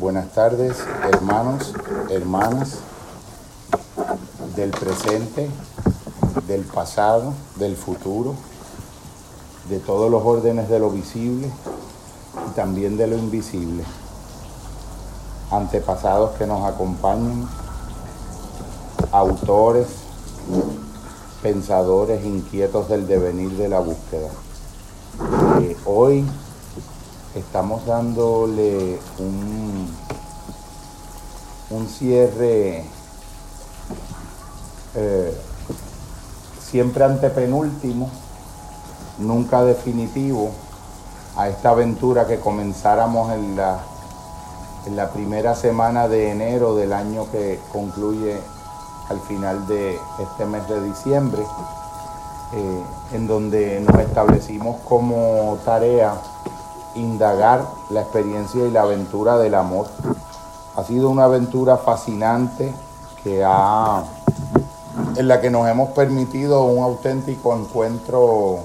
[0.00, 0.76] Buenas tardes,
[1.12, 1.72] hermanos,
[2.10, 2.78] hermanas
[4.56, 5.48] del presente,
[6.48, 8.34] del pasado, del futuro,
[9.68, 11.48] de todos los órdenes de lo visible
[12.48, 13.84] y también de lo invisible.
[15.52, 17.48] Antepasados que nos acompañan,
[19.12, 19.86] autores,
[21.42, 24.30] pensadores inquietos del devenir de la búsqueda.
[25.60, 26.24] Eh, hoy
[27.34, 29.92] estamos dándole un,
[31.70, 32.84] un cierre
[34.94, 35.36] eh,
[36.60, 38.08] siempre antepenúltimo,
[39.18, 40.50] nunca definitivo,
[41.36, 43.80] a esta aventura que comenzáramos en la,
[44.86, 48.38] en la primera semana de enero del año que concluye
[49.08, 51.42] al final de este mes de diciembre,
[52.52, 56.14] eh, en donde nos establecimos como tarea
[56.94, 59.88] indagar la experiencia y la aventura del amor.
[60.76, 62.72] Ha sido una aventura fascinante
[63.22, 64.04] que ha,
[65.16, 68.60] en la que nos hemos permitido un auténtico encuentro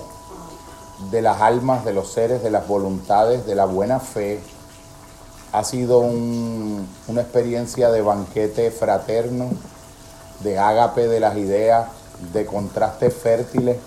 [1.12, 4.42] de las almas, de los seres, de las voluntades, de la buena fe.
[5.52, 9.50] Ha sido una experiencia de banquete fraterno,
[10.42, 11.88] de ágape de las ideas,
[12.34, 13.78] de contrastes fértiles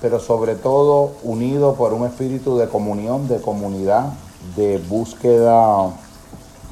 [0.00, 4.12] pero sobre todo unido por un espíritu de comunión, de comunidad,
[4.56, 5.90] de búsqueda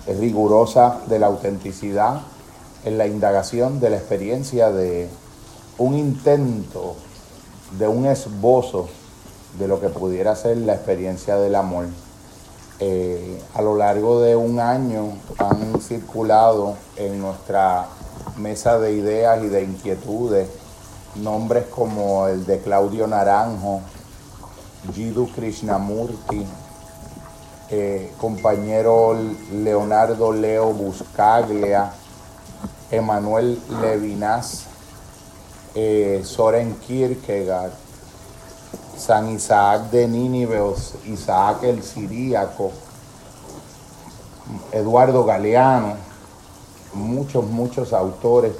[0.06, 2.20] rigurosa de la autenticidad
[2.84, 5.08] en la indagación de la experiencia de
[5.78, 6.94] un intento,
[7.78, 8.88] de un esbozo
[9.58, 11.86] de lo que pudiera ser la experiencia del amor.
[12.78, 17.88] Eh, a lo largo de un año han circulado en nuestra
[18.36, 20.46] mesa de ideas y de inquietudes
[21.22, 23.80] nombres como el de Claudio Naranjo,
[24.94, 26.46] Jiddu Krishnamurti,
[27.70, 29.16] eh, compañero
[29.52, 31.92] Leonardo Leo Buscaglia,
[32.90, 34.64] Emanuel Levinas,
[35.74, 37.72] eh, Soren Kierkegaard,
[38.96, 40.60] San Isaac de Nínive,
[41.06, 42.70] Isaac el Siríaco,
[44.72, 45.96] Eduardo Galeano,
[46.94, 48.52] muchos, muchos autores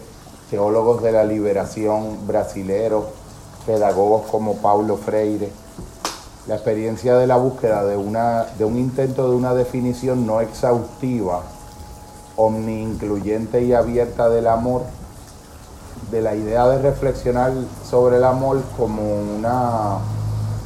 [0.51, 3.07] teólogos de la liberación brasileros,
[3.67, 5.51] pedagogos como Paulo Freire.
[6.47, 11.43] La experiencia de la búsqueda de, una, de un intento de una definición no exhaustiva,
[12.37, 14.83] omni incluyente y abierta del amor,
[16.13, 17.53] de la idea de reflexionar
[17.89, 19.99] sobre el amor como una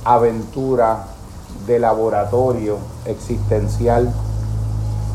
[0.04, 1.06] aventura
[1.66, 2.76] de laboratorio
[3.06, 4.12] existencial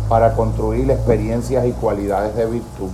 [0.09, 2.89] para construir experiencias y cualidades de virtud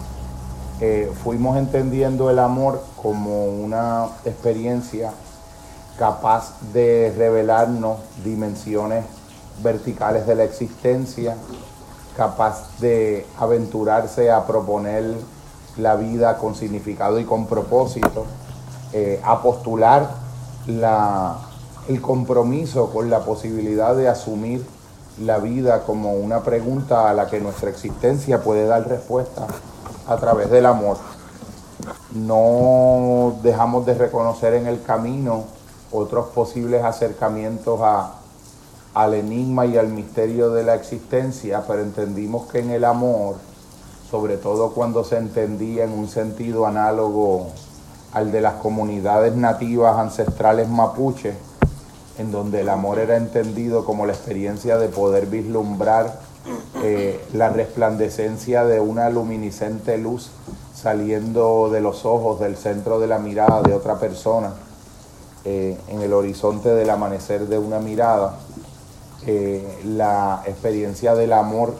[1.23, 5.11] fuimos entendiendo el amor como una experiencia
[5.99, 9.05] capaz de revelarnos dimensiones
[9.61, 11.37] verticales de la existencia,
[12.17, 15.15] capaz de aventurarse a proponer
[15.77, 18.25] la vida con significado y con propósito,
[18.93, 20.09] eh, a postular
[21.87, 24.65] el compromiso con la posibilidad de asumir
[25.19, 29.45] la vida como una pregunta a la que nuestra existencia puede dar respuesta
[30.07, 30.97] a través del amor.
[32.13, 35.45] No dejamos de reconocer en el camino
[35.91, 38.15] otros posibles acercamientos a,
[38.93, 43.35] al enigma y al misterio de la existencia, pero entendimos que en el amor,
[44.09, 47.47] sobre todo cuando se entendía en un sentido análogo
[48.13, 51.35] al de las comunidades nativas ancestrales mapuches,
[52.17, 56.19] en donde el amor era entendido como la experiencia de poder vislumbrar
[56.83, 60.31] eh, la resplandecencia de una luminiscente luz
[60.73, 64.53] saliendo de los ojos, del centro de la mirada de otra persona,
[65.45, 68.39] eh, en el horizonte del amanecer de una mirada,
[69.27, 71.75] eh, la experiencia del amor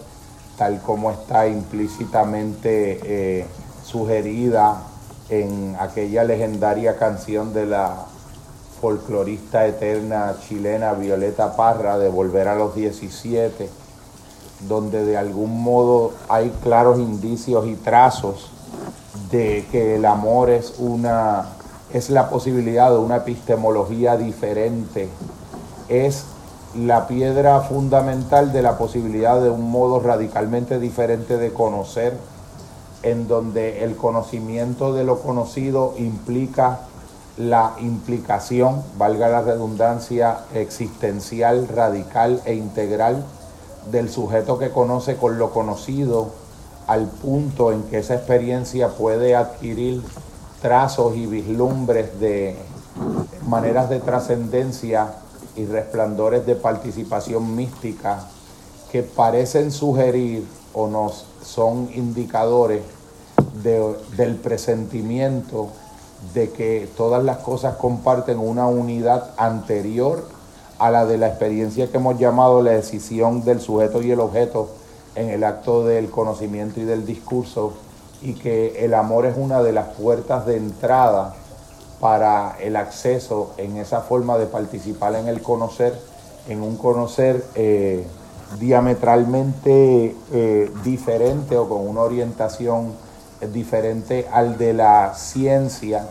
[0.57, 3.47] tal como está implícitamente
[3.83, 4.83] sugerida
[5.29, 8.05] en aquella legendaria canción de la
[8.79, 13.80] folclorista eterna chilena Violeta Parra de Volver a los 17,
[14.67, 18.51] donde de algún modo hay claros indicios y trazos
[19.31, 21.45] de que el amor es una
[21.93, 25.09] es la posibilidad de una epistemología diferente,
[25.89, 26.23] es
[26.73, 32.17] la piedra fundamental de la posibilidad de un modo radicalmente diferente de conocer,
[33.03, 36.79] en donde el conocimiento de lo conocido implica
[37.37, 43.25] la implicación, valga la redundancia, existencial, radical e integral
[43.89, 46.29] del sujeto que conoce con lo conocido
[46.87, 50.01] al punto en que esa experiencia puede adquirir
[50.61, 52.55] trazos y vislumbres de
[53.47, 55.13] maneras de trascendencia
[55.55, 58.27] y resplandores de participación mística
[58.91, 62.81] que parecen sugerir o nos son indicadores
[63.63, 65.69] del presentimiento
[66.33, 70.23] de que todas las cosas comparten una unidad anterior
[70.81, 74.67] a la de la experiencia que hemos llamado la decisión del sujeto y el objeto
[75.13, 77.73] en el acto del conocimiento y del discurso
[78.23, 81.35] y que el amor es una de las puertas de entrada
[81.99, 85.93] para el acceso en esa forma de participar en el conocer,
[86.49, 88.03] en un conocer eh,
[88.59, 92.93] diametralmente eh, diferente o con una orientación
[93.53, 96.07] diferente al de la ciencia,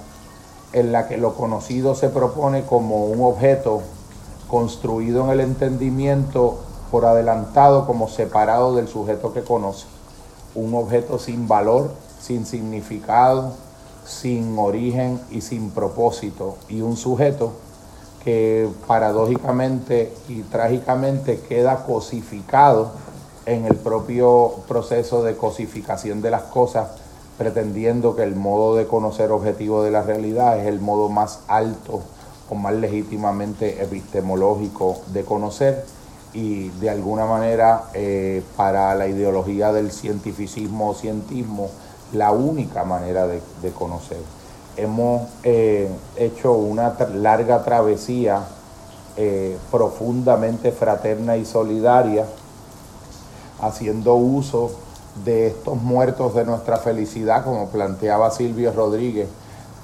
[0.72, 3.82] en la que lo conocido se propone como un objeto
[4.50, 6.58] construido en el entendimiento
[6.91, 9.87] por adelantado como separado del sujeto que conoce.
[10.55, 13.52] Un objeto sin valor, sin significado,
[14.05, 16.56] sin origen y sin propósito.
[16.69, 17.52] Y un sujeto
[18.25, 22.91] que paradójicamente y trágicamente queda cosificado
[23.46, 26.91] en el propio proceso de cosificación de las cosas,
[27.38, 32.03] pretendiendo que el modo de conocer objetivo de la realidad es el modo más alto
[32.50, 35.85] o más legítimamente epistemológico de conocer
[36.32, 41.70] y de alguna manera eh, para la ideología del cientificismo o cientismo
[42.12, 43.41] la única manera de,
[43.73, 44.19] conocer.
[44.76, 48.43] Hemos eh, hecho una larga travesía
[49.17, 52.26] eh, profundamente fraterna y solidaria,
[53.61, 54.73] haciendo uso
[55.25, 59.29] de estos muertos de nuestra felicidad, como planteaba Silvio Rodríguez,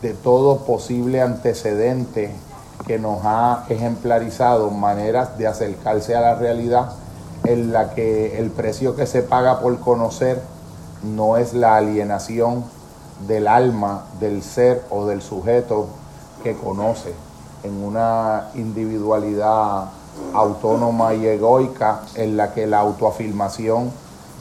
[0.02, 2.32] de todo posible antecedente
[2.86, 6.92] que nos ha ejemplarizado maneras de acercarse a la realidad
[7.44, 10.42] en la que el precio que se paga por conocer
[11.02, 12.64] no es la alienación
[13.26, 15.86] del alma, del ser o del sujeto
[16.42, 17.14] que conoce
[17.62, 19.84] en una individualidad
[20.34, 23.90] autónoma y egoica en la que la autoafirmación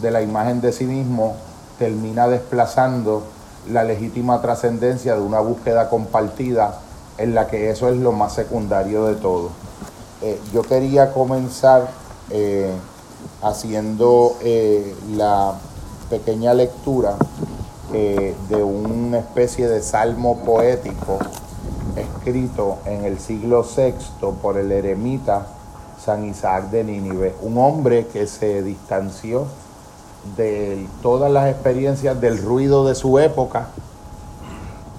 [0.02, 1.36] de la imagen de sí mismo
[1.80, 3.24] termina desplazando
[3.72, 6.80] la legítima trascendencia de una búsqueda compartida
[7.18, 9.50] en la que eso es lo más secundario de todo.
[10.22, 11.90] Eh, yo quería comenzar
[12.30, 12.72] eh,
[13.42, 15.54] haciendo eh, la
[16.10, 17.16] pequeña lectura
[17.92, 21.18] de una especie de salmo poético
[21.96, 23.94] escrito en el siglo VI
[24.42, 25.48] por el eremita
[26.04, 29.46] San Isaac de Nínive, un hombre que se distanció
[30.36, 33.68] de todas las experiencias del ruido de su época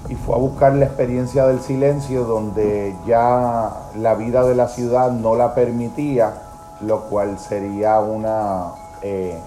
[0.09, 5.11] y fue a buscar la experiencia del silencio donde ya la vida de la ciudad
[5.11, 6.43] no la permitía,
[6.81, 8.73] lo cual sería una
[9.03, 9.39] eh,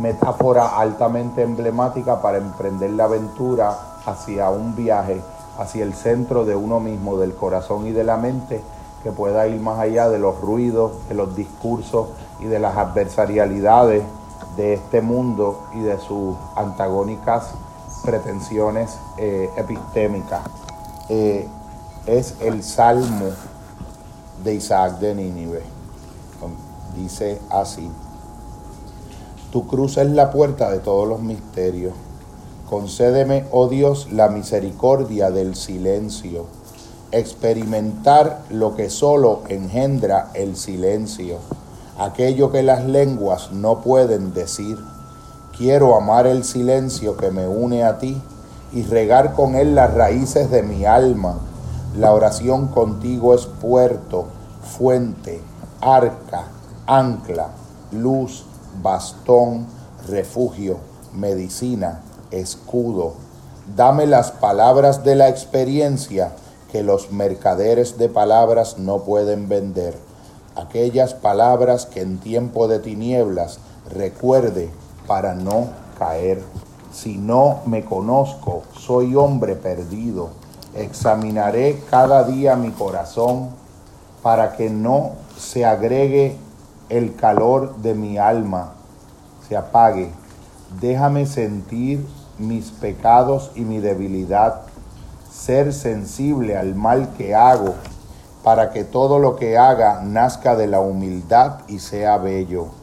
[0.00, 5.20] metáfora altamente emblemática para emprender la aventura hacia un viaje,
[5.58, 8.62] hacia el centro de uno mismo, del corazón y de la mente,
[9.04, 12.08] que pueda ir más allá de los ruidos, de los discursos
[12.40, 14.02] y de las adversarialidades
[14.56, 17.54] de este mundo y de sus antagónicas
[18.04, 20.42] pretensiones eh, epistémicas.
[21.08, 21.46] Eh,
[22.06, 23.30] es el Salmo
[24.44, 25.62] de Isaac de Nínive.
[26.96, 27.90] Dice así,
[29.50, 31.94] tu cruz es la puerta de todos los misterios.
[32.68, 36.46] Concédeme, oh Dios, la misericordia del silencio,
[37.12, 41.38] experimentar lo que solo engendra el silencio
[41.98, 44.78] aquello que las lenguas no pueden decir.
[45.62, 48.20] Quiero amar el silencio que me une a ti
[48.72, 51.38] y regar con él las raíces de mi alma.
[51.96, 54.24] La oración contigo es puerto,
[54.76, 55.40] fuente,
[55.80, 56.46] arca,
[56.88, 57.50] ancla,
[57.92, 58.44] luz,
[58.82, 59.68] bastón,
[60.08, 60.78] refugio,
[61.14, 62.00] medicina,
[62.32, 63.14] escudo.
[63.76, 66.32] Dame las palabras de la experiencia
[66.72, 69.94] que los mercaderes de palabras no pueden vender
[70.56, 73.58] aquellas palabras que en tiempo de tinieblas
[73.94, 74.70] recuerde
[75.12, 76.42] para no caer.
[76.90, 80.30] Si no me conozco, soy hombre perdido.
[80.74, 83.50] Examinaré cada día mi corazón
[84.22, 86.38] para que no se agregue
[86.88, 88.72] el calor de mi alma,
[89.46, 90.10] se apague.
[90.80, 92.06] Déjame sentir
[92.38, 94.62] mis pecados y mi debilidad,
[95.30, 97.74] ser sensible al mal que hago
[98.42, 102.80] para que todo lo que haga nazca de la humildad y sea bello.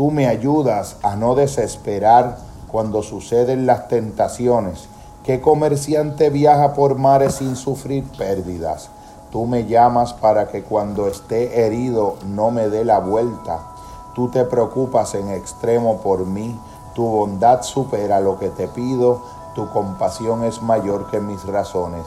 [0.00, 2.38] Tú me ayudas a no desesperar
[2.72, 4.88] cuando suceden las tentaciones.
[5.24, 8.88] ¿Qué comerciante viaja por mares sin sufrir pérdidas?
[9.30, 13.58] Tú me llamas para que cuando esté herido no me dé la vuelta.
[14.14, 16.58] Tú te preocupas en extremo por mí.
[16.94, 19.20] Tu bondad supera lo que te pido
[19.54, 22.06] tu compasión es mayor que mis razones.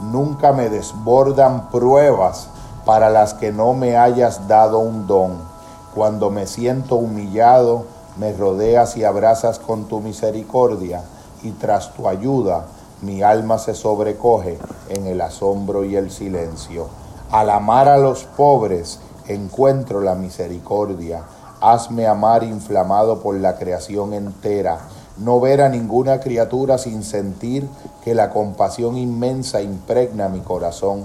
[0.00, 2.48] Nunca me desbordan pruebas
[2.86, 5.53] para las que no me hayas dado un don.
[5.94, 7.84] Cuando me siento humillado,
[8.16, 11.02] me rodeas y abrazas con tu misericordia,
[11.42, 12.66] y tras tu ayuda
[13.02, 14.58] mi alma se sobrecoge
[14.88, 16.88] en el asombro y el silencio.
[17.30, 18.98] Al amar a los pobres
[19.28, 21.22] encuentro la misericordia.
[21.60, 24.78] Hazme amar inflamado por la creación entera.
[25.18, 27.68] No ver a ninguna criatura sin sentir
[28.02, 31.04] que la compasión inmensa impregna mi corazón,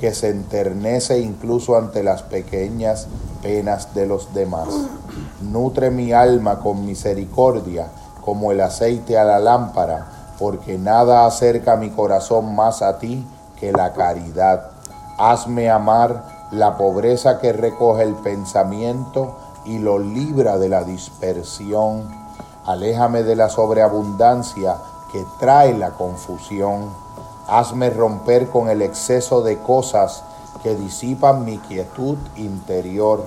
[0.00, 3.06] que se enternece incluso ante las pequeñas
[3.42, 4.68] penas de los demás.
[5.42, 7.88] Nutre mi alma con misericordia
[8.22, 10.06] como el aceite a la lámpara,
[10.38, 13.26] porque nada acerca mi corazón más a ti
[13.58, 14.70] que la caridad.
[15.18, 22.08] Hazme amar la pobreza que recoge el pensamiento y lo libra de la dispersión.
[22.64, 24.76] Aléjame de la sobreabundancia
[25.12, 26.88] que trae la confusión.
[27.50, 30.22] Hazme romper con el exceso de cosas
[30.62, 33.24] que disipan mi quietud interior.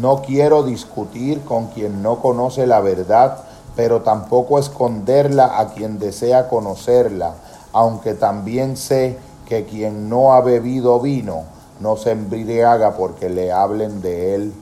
[0.00, 3.44] No quiero discutir con quien no conoce la verdad,
[3.74, 7.34] pero tampoco esconderla a quien desea conocerla,
[7.72, 11.44] aunque también sé que quien no ha bebido vino
[11.80, 14.52] no se embriaga porque le hablen de él.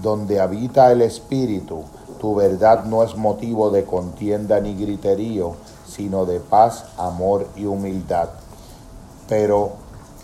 [0.00, 1.82] Donde habita el Espíritu,
[2.18, 5.54] tu verdad no es motivo de contienda ni griterío,
[5.88, 8.28] sino de paz, amor y humildad.
[9.28, 9.72] Pero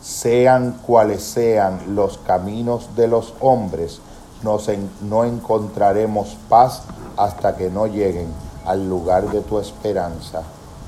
[0.01, 4.01] sean cuales sean los caminos de los hombres,
[4.43, 6.83] no encontraremos paz
[7.17, 8.29] hasta que no lleguen
[8.67, 10.43] al lugar de tu esperanza,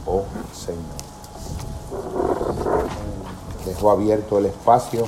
[0.07, 0.83] oh Señor.
[3.65, 5.07] Dejo abierto el espacio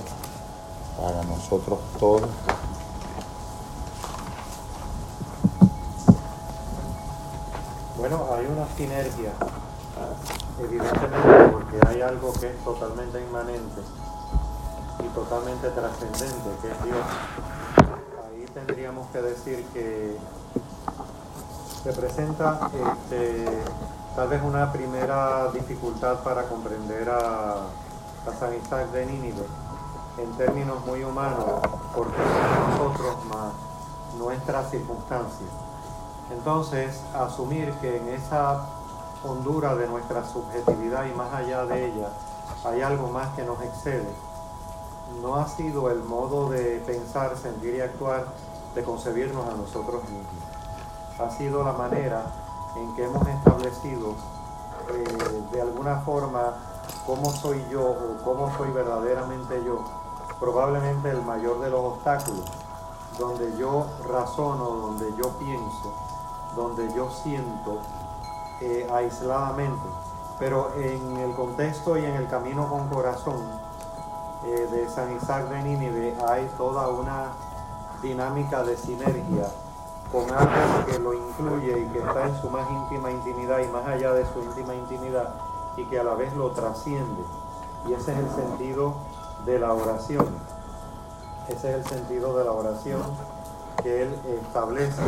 [1.00, 2.22] para nosotros todos.
[7.98, 9.32] Bueno, hay una sinergia,
[10.60, 13.80] evidentemente, porque hay algo que es totalmente inmanente
[15.00, 17.06] y totalmente trascendente, que es Dios.
[18.26, 20.16] Ahí tendríamos que decir que
[21.82, 23.44] se presenta este,
[24.16, 29.46] tal vez una primera dificultad para comprender a, a San Isaac de Nínive
[30.18, 31.60] en términos muy humanos,
[31.94, 33.52] porque somos nosotros más
[34.18, 35.67] nuestras circunstancias.
[36.30, 38.66] Entonces, asumir que en esa
[39.24, 42.08] hondura de nuestra subjetividad y más allá de ella
[42.64, 44.08] hay algo más que nos excede,
[45.22, 48.26] no ha sido el modo de pensar, sentir y actuar
[48.74, 50.26] de concebirnos a nosotros mismos.
[51.18, 52.26] Ha sido la manera
[52.76, 54.14] en que hemos establecido
[54.90, 56.54] eh, de alguna forma
[57.06, 59.82] cómo soy yo o cómo soy verdaderamente yo
[60.38, 62.44] probablemente el mayor de los obstáculos,
[63.18, 66.07] donde yo razono, donde yo pienso,
[66.54, 67.78] donde yo siento
[68.60, 69.86] eh, aisladamente.
[70.38, 73.42] Pero en el contexto y en el camino con corazón
[74.46, 77.32] eh, de San Isaac de Nínive hay toda una
[78.02, 79.48] dinámica de sinergia
[80.12, 83.86] con algo que lo incluye y que está en su más íntima intimidad y más
[83.86, 85.34] allá de su íntima intimidad
[85.76, 87.22] y que a la vez lo trasciende.
[87.86, 88.94] Y ese es el sentido
[89.44, 90.26] de la oración.
[91.48, 93.02] Ese es el sentido de la oración
[93.82, 94.14] que él
[94.44, 95.00] establece.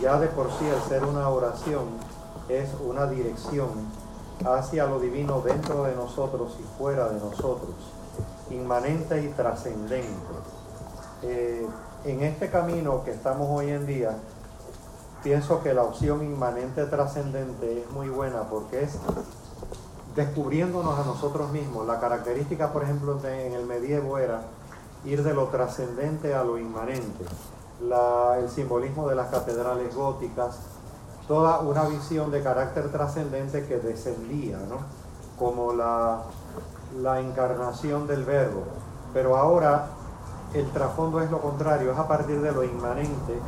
[0.00, 1.84] Ya de por sí el ser una oración
[2.48, 3.70] es una dirección
[4.44, 7.74] hacia lo divino dentro de nosotros y fuera de nosotros,
[8.50, 10.06] inmanente y trascendente.
[11.22, 11.66] Eh,
[12.04, 14.16] en este camino que estamos hoy en día,
[15.24, 18.98] pienso que la opción inmanente trascendente es muy buena porque es
[20.14, 21.86] descubriéndonos a nosotros mismos.
[21.86, 24.42] La característica, por ejemplo, en el medievo era
[25.04, 27.24] ir de lo trascendente a lo inmanente.
[27.80, 30.58] El simbolismo de las catedrales góticas,
[31.28, 34.58] toda una visión de carácter trascendente que descendía,
[35.38, 36.22] como la,
[37.00, 38.62] la encarnación del verbo.
[39.12, 39.86] Pero ahora
[40.54, 43.38] el trasfondo es lo contrario, es a partir de lo inmanente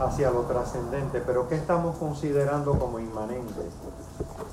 [0.00, 1.20] hacia lo trascendente.
[1.20, 3.62] Pero ¿qué estamos considerando como inmanente?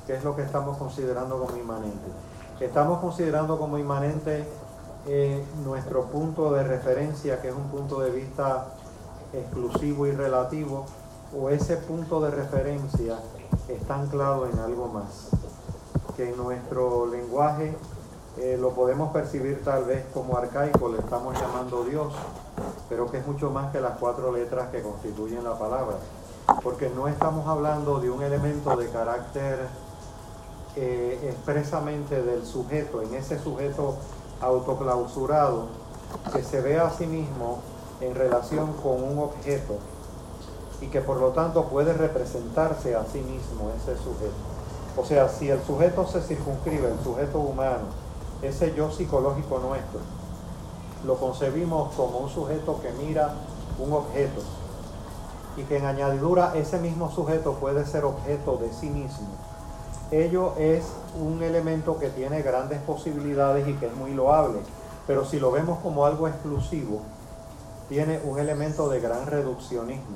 [0.08, 2.12] ¿Qué es lo que estamos considerando como inmanente?
[2.60, 4.46] Estamos considerando como inmanente
[5.08, 8.68] eh, nuestro punto de referencia, que es un punto de vista
[9.34, 10.86] exclusivo y relativo,
[11.38, 13.20] o ese punto de referencia
[13.68, 15.30] está anclado en algo más,
[16.16, 17.76] que en nuestro lenguaje
[18.38, 22.14] eh, lo podemos percibir tal vez como arcaico, le estamos llamando Dios,
[22.90, 25.98] pero que es mucho más que las cuatro letras que constituyen la palabra,
[26.64, 29.68] porque no estamos hablando de un elemento de carácter
[30.76, 33.96] eh, expresamente del sujeto, en ese sujeto
[34.42, 35.68] autoclausurado,
[36.34, 37.60] que se ve a sí mismo
[38.02, 39.76] en relación con un objeto
[40.82, 44.34] y que por lo tanto puede representarse a sí mismo ese sujeto.
[44.98, 47.86] O sea, si el sujeto se circunscribe, el sujeto humano,
[48.42, 50.00] ese yo psicológico nuestro,
[51.06, 53.34] lo concebimos como un sujeto que mira
[53.80, 54.42] un objeto
[55.58, 59.28] y que en añadidura ese mismo sujeto puede ser objeto de sí mismo.
[60.12, 60.84] Ello es
[61.20, 64.60] un elemento que tiene grandes posibilidades y que es muy loable,
[65.08, 67.02] pero si lo vemos como algo exclusivo,
[67.92, 70.16] tiene un elemento de gran reduccionismo.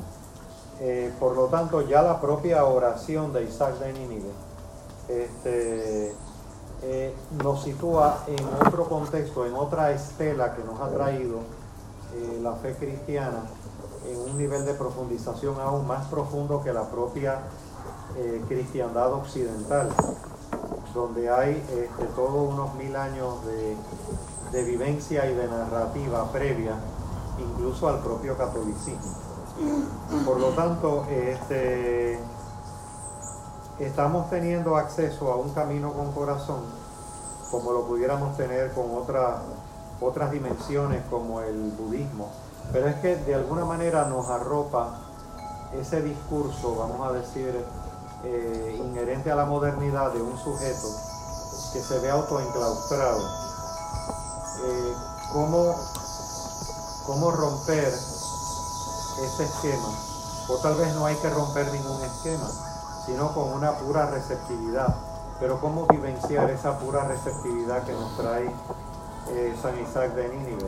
[0.79, 4.29] Eh, por lo tanto, ya la propia oración de Isaac de Nínive
[5.09, 6.15] este,
[6.83, 7.13] eh,
[7.43, 11.39] nos sitúa en otro contexto, en otra estela que nos ha traído
[12.15, 13.43] eh, la fe cristiana
[14.09, 17.39] en un nivel de profundización aún más profundo que la propia
[18.47, 19.89] cristiandad occidental,
[20.93, 23.39] donde hay este, todos unos mil años
[24.53, 26.75] de vivencia y de narrativa previa,
[27.39, 29.13] incluso al propio catolicismo.
[30.25, 32.19] Por lo tanto, este,
[33.79, 36.61] estamos teniendo acceso a un camino con corazón,
[37.51, 39.35] como lo pudiéramos tener con otras
[40.01, 42.29] otras dimensiones como el budismo,
[42.71, 44.99] pero es que de alguna manera nos arropa
[45.73, 47.65] ese discurso, vamos a decir,
[48.23, 50.87] eh, inherente a la modernidad de un sujeto
[51.73, 53.21] que se ve autoenclaustrado.
[54.63, 54.93] Eh,
[55.33, 55.75] ¿cómo,
[57.05, 59.89] ¿Cómo romper ese esquema?
[60.49, 62.49] O tal vez no hay que romper ningún esquema,
[63.05, 64.95] sino con una pura receptividad.
[65.39, 68.49] Pero cómo vivenciar esa pura receptividad que nos trae
[69.29, 70.65] eh, San Isaac de Nínive,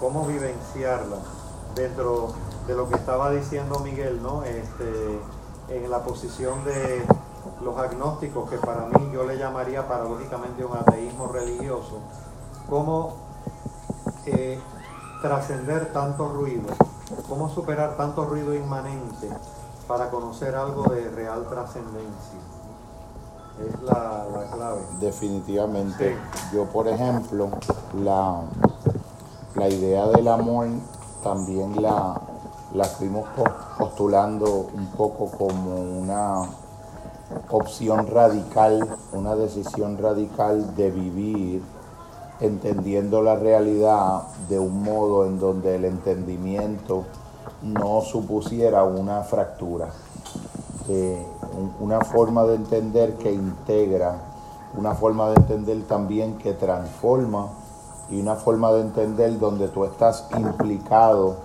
[0.00, 1.16] cómo vivenciarla
[1.74, 2.32] dentro
[2.66, 4.42] de lo que estaba diciendo Miguel, ¿no?
[4.44, 5.20] Este,
[5.68, 7.04] en la posición de
[7.62, 12.00] los agnósticos, que para mí yo le llamaría paradójicamente un ateísmo religioso,
[12.68, 13.16] cómo
[14.26, 14.60] eh,
[15.24, 16.68] trascender tanto ruido,
[17.26, 19.30] cómo superar tanto ruido inmanente
[19.88, 22.38] para conocer algo de real trascendencia.
[23.58, 24.82] Es la, clave.
[25.00, 26.18] Definitivamente.
[26.52, 27.48] Yo, por ejemplo,
[28.02, 28.42] la,
[29.54, 30.68] la idea del amor
[31.22, 32.20] también la,
[32.74, 33.26] la fuimos
[33.78, 36.50] postulando un poco como una
[37.48, 41.62] opción radical, una decisión radical de vivir
[42.40, 47.04] entendiendo la realidad de un modo en donde el entendimiento
[47.62, 49.90] no supusiera una fractura.
[51.80, 54.16] Una forma de entender que integra,
[54.76, 57.48] una forma de entender también que transforma
[58.10, 61.36] y una forma de entender donde tú estás implicado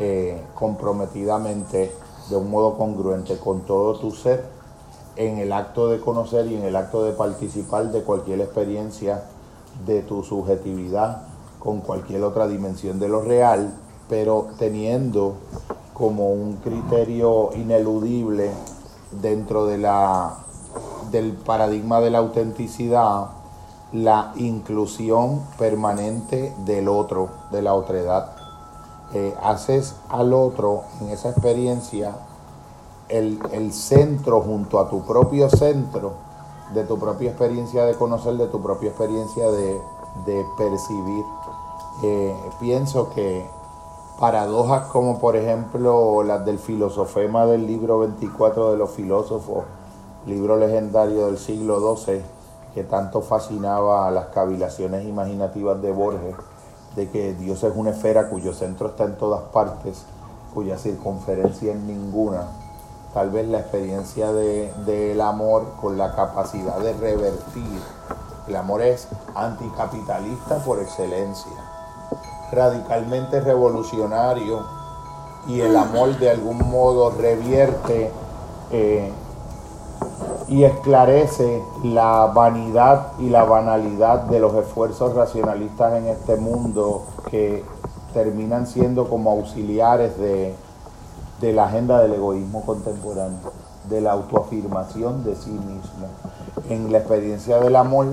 [0.00, 1.94] eh, comprometidamente
[2.28, 4.44] de un modo congruente con todo tu ser
[5.14, 9.22] en el acto de conocer y en el acto de participar de cualquier experiencia
[9.86, 11.22] de tu subjetividad
[11.58, 13.74] con cualquier otra dimensión de lo real,
[14.08, 15.34] pero teniendo
[15.92, 18.50] como un criterio ineludible
[19.22, 20.38] dentro de la,
[21.10, 23.28] del paradigma de la autenticidad
[23.94, 28.32] la inclusión permanente del otro, de la otredad.
[29.14, 32.16] Eh, haces al otro en esa experiencia
[33.08, 36.14] el, centro junto a tu propio centro
[36.74, 39.80] de tu propia experiencia de conocer, de tu propia experiencia de,
[40.56, 41.24] percibir.
[42.02, 43.46] Eh, pienso que
[44.18, 49.64] paradojas como por ejemplo las del filosofema del libro 24 de los filósofos,
[50.26, 52.22] libro legendario del siglo XII,
[52.74, 56.34] que tanto fascinaba a las cavilaciones imaginativas de Borges,
[56.96, 60.04] de que Dios es una esfera cuyo centro está en todas partes,
[60.52, 62.63] cuya circunferencia en ninguna.
[63.14, 67.80] Tal vez la experiencia del de, amor con la capacidad de revertir.
[68.48, 71.52] El amor es anticapitalista por excelencia
[72.54, 74.60] radicalmente revolucionario
[75.46, 78.10] y el amor de algún modo revierte
[78.70, 79.10] eh,
[80.48, 87.64] y esclarece la vanidad y la banalidad de los esfuerzos racionalistas en este mundo que
[88.12, 90.54] terminan siendo como auxiliares de,
[91.40, 93.52] de la agenda del egoísmo contemporáneo,
[93.88, 96.08] de la autoafirmación de sí mismo.
[96.68, 98.06] En la experiencia del amor,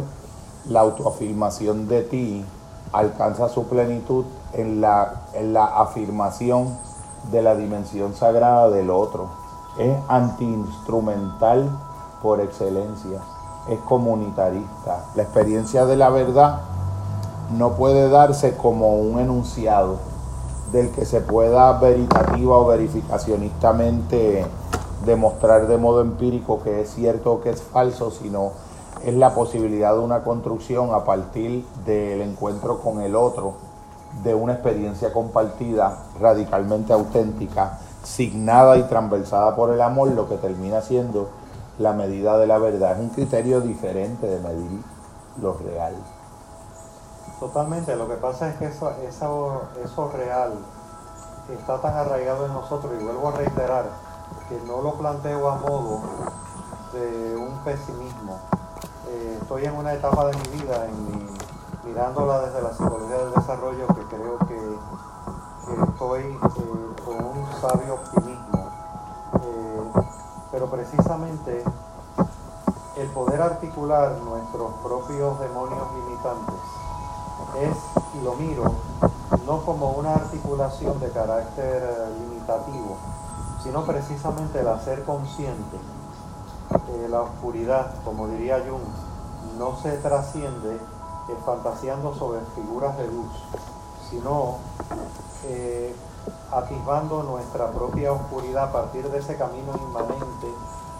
[0.67, 2.45] la autoafirmación de ti
[2.91, 6.77] alcanza su plenitud en la, en la afirmación
[7.31, 9.29] de la dimensión sagrada del otro.
[9.77, 11.69] Es antiinstrumental
[12.21, 13.19] por excelencia,
[13.69, 15.05] es comunitarista.
[15.15, 16.62] La experiencia de la verdad
[17.57, 20.11] no puede darse como un enunciado
[20.71, 24.45] del que se pueda veritativa o verificacionistamente
[25.05, 28.51] demostrar de modo empírico que es cierto o que es falso, sino
[29.03, 33.53] es la posibilidad de una construcción a partir del encuentro con el otro,
[34.23, 40.81] de una experiencia compartida radicalmente auténtica, signada y transversada por el amor, lo que termina
[40.81, 41.29] siendo
[41.79, 42.93] la medida de la verdad.
[42.93, 44.81] Es un criterio diferente de medir
[45.41, 45.95] lo real.
[47.41, 50.54] Totalmente, lo que pasa es que eso, eso, eso real
[51.49, 53.86] está tan arraigado en nosotros, y vuelvo a reiterar,
[54.47, 56.01] que no lo planteo a modo
[56.93, 58.38] de un pesimismo.
[59.08, 60.86] Eh, estoy en una etapa de mi vida,
[61.84, 64.77] mirándola desde la psicología del desarrollo, que creo que,
[65.89, 68.69] estoy eh, con un sabio optimismo.
[69.41, 69.91] Eh,
[70.51, 71.63] pero precisamente
[72.97, 76.81] el poder articular nuestros propios demonios limitantes
[77.60, 77.78] es,
[78.20, 78.72] y lo miro,
[79.46, 82.98] no como una articulación de carácter limitativo,
[83.64, 85.78] sino precisamente el hacer consciente
[86.70, 88.82] que la oscuridad, como diría Jung,
[89.58, 93.32] no se trasciende eh, fantaseando sobre figuras de luz,
[94.10, 94.58] sino
[95.46, 95.96] eh,
[96.52, 100.48] atisbando nuestra propia oscuridad a partir de ese camino inmanente,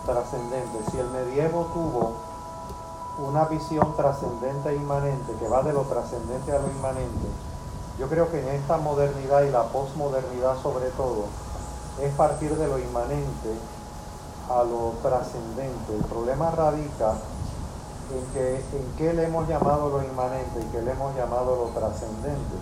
[0.06, 0.80] trascendente.
[0.92, 2.31] Si el medievo tuvo
[3.20, 7.28] una visión trascendente e inmanente, que va de lo trascendente a lo inmanente,
[8.00, 11.26] yo creo que en esta modernidad y la posmodernidad sobre todo,
[12.02, 13.54] es partir de lo inmanente
[14.50, 15.96] a lo trascendente.
[15.96, 17.14] El problema radica
[18.12, 21.80] en que en qué le hemos llamado lo inmanente y qué le hemos llamado lo
[21.80, 22.56] trascendente.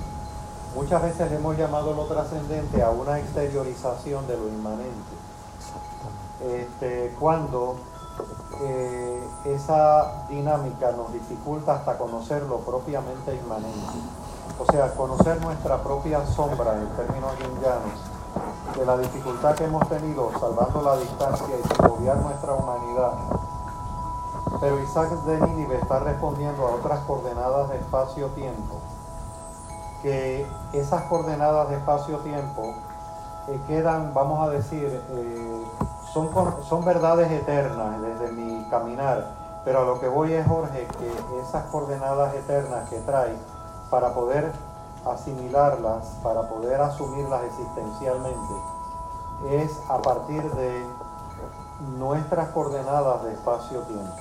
[0.75, 5.15] Muchas veces le hemos llamado lo trascendente a una exteriorización de lo inmanente.
[6.41, 7.75] Este, cuando
[9.45, 13.97] esa dinámica nos dificulta hasta conocer lo propiamente inmanente.
[14.59, 18.19] O sea, conocer nuestra propia sombra en términos jungianos
[18.77, 23.13] de la dificultad que hemos tenido salvando la distancia y sin nuestra humanidad.
[24.59, 28.75] Pero Isaac de Nínive está respondiendo a otras coordenadas de espacio-tiempo,
[30.01, 32.73] que esas coordenadas de espacio-tiempo
[33.47, 35.65] eh, quedan, vamos a decir, eh,
[36.13, 36.29] son,
[36.63, 39.25] son verdades eternas desde mi caminar,
[39.63, 43.35] pero a lo que voy es, Jorge, que esas coordenadas eternas que trae
[43.89, 44.51] para poder
[45.05, 48.53] asimilarlas, para poder asumirlas existencialmente,
[49.51, 50.85] es a partir de
[51.97, 54.15] nuestras coordenadas de espacio-tiempo.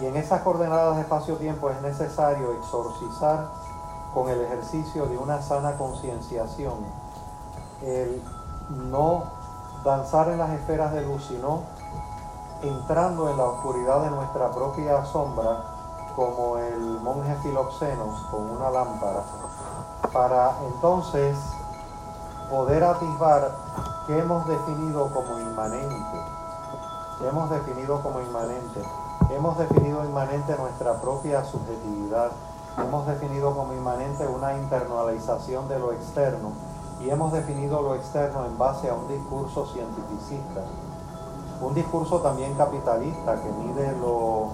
[0.00, 3.48] Y en esas coordenadas de espacio-tiempo es necesario exorcizar
[4.12, 6.74] con el ejercicio de una sana concienciación
[7.82, 8.22] el
[8.90, 9.24] no
[9.84, 11.62] danzar en las esferas de luz, sino
[12.62, 15.62] entrando en la oscuridad de nuestra propia sombra,
[16.16, 19.22] como el monje Filoxenos con una lámpara,
[20.12, 21.36] para entonces
[22.48, 23.50] poder atisbar
[24.06, 26.18] que hemos definido como inmanente,
[27.28, 28.82] hemos definido como inmanente,
[29.30, 32.30] hemos definido inmanente nuestra propia subjetividad,
[32.78, 36.52] hemos definido como inmanente una internalización de lo externo
[37.00, 40.62] y hemos definido lo externo en base a un discurso cientificista,
[41.60, 44.48] un discurso también capitalista que mide lo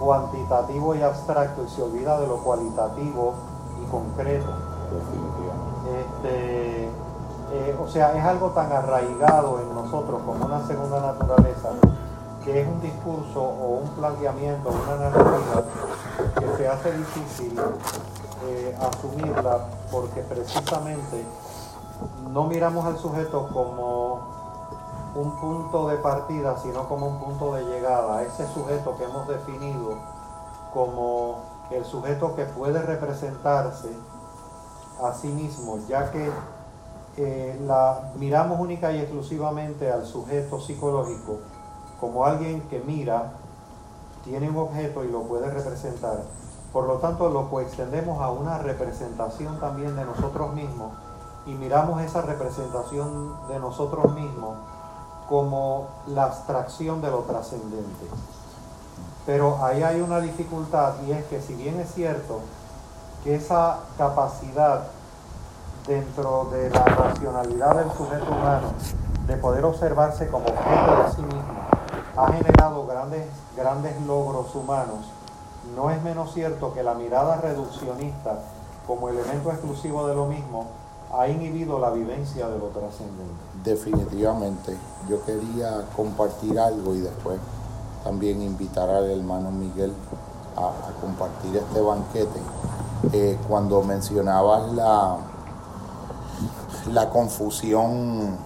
[0.00, 3.34] cuantitativo y abstracto y se olvida de lo cualitativo
[3.82, 4.52] y concreto.
[5.86, 6.84] Este,
[7.52, 11.70] eh, o sea, es algo tan arraigado en nosotros como una segunda naturaleza
[12.44, 15.64] que es un discurso o un planteamiento, una narrativa
[16.38, 17.58] que se hace difícil
[18.46, 21.24] eh, asumirla porque precisamente
[22.30, 24.36] no miramos al sujeto como
[25.14, 28.22] un punto de partida, sino como un punto de llegada.
[28.22, 29.96] Ese sujeto que hemos definido
[30.72, 33.90] como el sujeto que puede representarse
[35.02, 36.30] a sí mismo, ya que
[37.16, 41.38] eh, la, miramos única y exclusivamente al sujeto psicológico
[42.00, 43.32] como alguien que mira,
[44.22, 46.18] tiene un objeto y lo puede representar.
[46.72, 50.92] Por lo tanto, lo coextendemos a una representación también de nosotros mismos
[51.46, 54.56] y miramos esa representación de nosotros mismos
[55.28, 58.06] como la abstracción de lo trascendente.
[59.24, 62.40] Pero ahí hay una dificultad y es que si bien es cierto
[63.24, 64.84] que esa capacidad
[65.86, 68.72] dentro de la racionalidad del sujeto humano
[69.26, 71.66] de poder observarse como objeto de sí mismo
[72.16, 75.06] ha generado grandes, grandes logros humanos,
[75.76, 78.38] no es menos cierto que la mirada reduccionista
[78.86, 80.68] como elemento exclusivo de lo mismo
[81.12, 83.34] ha inhibido la vivencia de lo trascendente.
[83.64, 84.76] Definitivamente.
[85.08, 87.38] Yo quería compartir algo y después
[88.04, 89.92] también invitar al hermano Miguel
[90.56, 92.40] a, compartir este banquete.
[93.12, 95.16] Eh, cuando mencionabas la,
[96.92, 98.36] la confusión,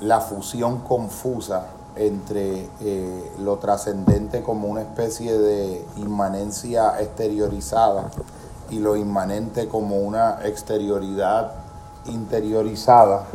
[0.00, 1.66] la fusión confusa
[1.96, 8.10] entre eh, lo trascendente como una especie de inmanencia exteriorizada
[8.70, 11.65] y lo inmanente como una exterioridad
[12.08, 13.26] interiorizada,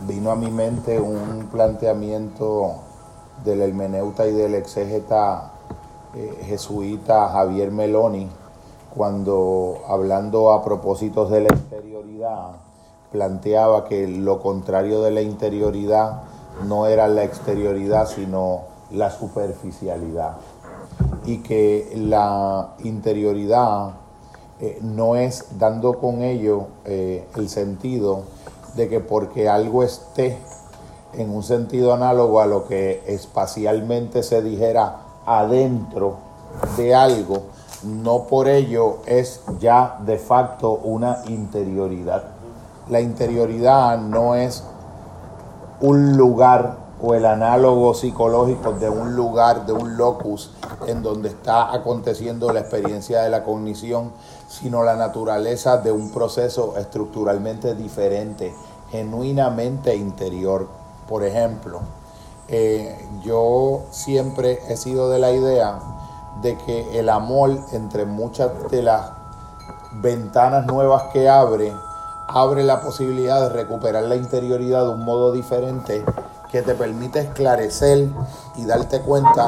[0.00, 2.74] vino a mi mente un planteamiento
[3.44, 5.52] del hermeneuta y del exégeta
[6.14, 8.28] eh, jesuita Javier Meloni,
[8.94, 12.56] cuando hablando a propósitos de la exterioridad,
[13.10, 16.22] planteaba que lo contrario de la interioridad
[16.66, 20.36] no era la exterioridad, sino la superficialidad.
[21.24, 23.92] Y que la interioridad
[24.64, 28.22] eh, no es dando con ello eh, el sentido
[28.76, 30.38] de que porque algo esté
[31.14, 36.14] en un sentido análogo a lo que espacialmente se dijera adentro
[36.76, 37.42] de algo,
[37.82, 42.22] no por ello es ya de facto una interioridad.
[42.88, 44.62] La interioridad no es
[45.80, 50.52] un lugar o el análogo psicológico de un lugar, de un locus
[50.86, 54.12] en donde está aconteciendo la experiencia de la cognición,
[54.48, 58.54] sino la naturaleza de un proceso estructuralmente diferente,
[58.92, 60.68] genuinamente interior.
[61.08, 61.80] Por ejemplo,
[62.46, 65.80] eh, yo siempre he sido de la idea
[66.40, 69.10] de que el amor, entre muchas de las
[69.94, 71.72] ventanas nuevas que abre,
[72.28, 76.04] abre la posibilidad de recuperar la interioridad de un modo diferente
[76.52, 78.10] que te permite esclarecer
[78.56, 79.46] y darte cuenta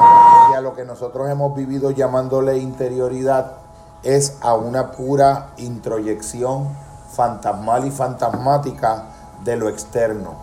[0.49, 3.57] que a lo que nosotros hemos vivido llamándole interioridad
[4.01, 6.75] es a una pura introyección
[7.11, 9.05] fantasmal y fantasmática
[9.43, 10.33] de lo externo.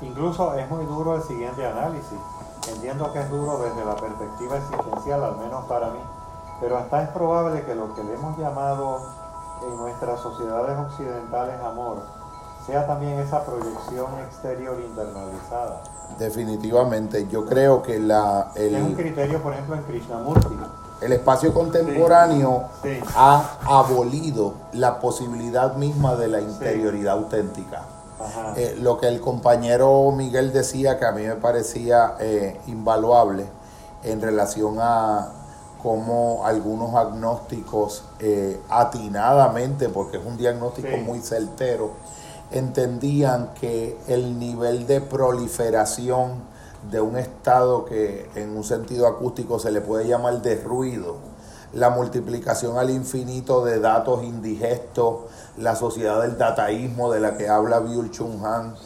[0.00, 2.18] Incluso es muy duro el siguiente análisis.
[2.66, 6.00] Entiendo que es duro desde la perspectiva existencial, al menos para mí,
[6.60, 9.02] pero hasta es probable que lo que le hemos llamado
[9.62, 12.15] en nuestras sociedades occidentales amor
[12.66, 15.82] sea también esa proyección exterior internalizada.
[16.18, 18.50] Definitivamente, yo creo que la...
[18.56, 20.56] El, es un criterio, por ejemplo, en Krishnamurti.
[21.00, 22.64] El espacio contemporáneo
[23.14, 27.82] ha abolido la posibilidad misma de la interioridad auténtica.
[28.56, 33.46] Eh, lo que el compañero Miguel decía, que a mí me parecía eh, invaluable
[34.02, 35.32] en relación a
[35.82, 41.90] cómo algunos agnósticos eh, atinadamente, porque es un diagnóstico muy certero,
[42.50, 46.56] entendían que el nivel de proliferación
[46.90, 51.16] de un estado que en un sentido acústico se le puede llamar de ruido,
[51.72, 55.24] la multiplicación al infinito de datos indigestos,
[55.56, 58.76] la sociedad del dataísmo de la que habla Byul Chung Han,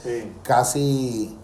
[0.43, 1.37] casi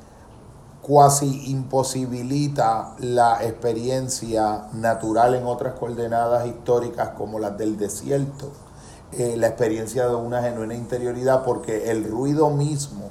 [0.81, 8.53] cuasi imposibilita la experiencia natural en otras coordenadas históricas como las del desierto,
[9.13, 13.11] eh, la experiencia de una genuina interioridad, porque el ruido mismo,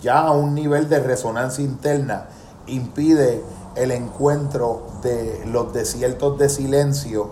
[0.00, 2.26] ya a un nivel de resonancia interna,
[2.66, 3.42] impide
[3.76, 7.30] el encuentro de los desiertos de silencio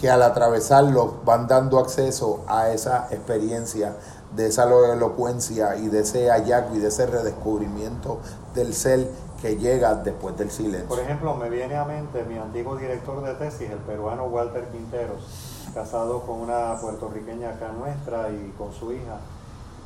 [0.00, 3.96] que al atravesarlos van dando acceso a esa experiencia
[4.36, 8.18] de esa elocuencia y de ese hallazgo y de ese redescubrimiento
[8.54, 9.08] del ser
[9.40, 10.88] que llega después del silencio.
[10.88, 15.53] Por ejemplo, me viene a mente mi antiguo director de tesis, el peruano Walter Quinteros,
[15.74, 19.18] casado con una puertorriqueña acá nuestra y con su hija.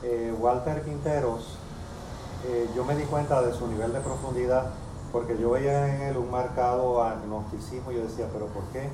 [0.02, 1.58] Eh, Walter Quinteros,
[2.46, 4.66] eh, yo me di cuenta de su nivel de profundidad
[5.10, 8.90] porque yo veía en él un marcado agnosticismo y yo decía, pero ¿por qué?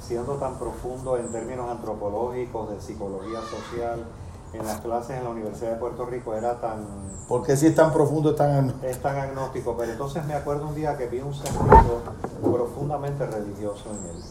[0.00, 4.04] Siendo tan profundo en términos antropológicos, de psicología social,
[4.52, 6.86] en las clases en la Universidad de Puerto Rico era tan...
[7.28, 10.68] ¿Por qué si es tan profundo es tan Es tan agnóstico, pero entonces me acuerdo
[10.68, 12.02] un día que vi un sentido
[12.40, 14.22] profundamente religioso en él.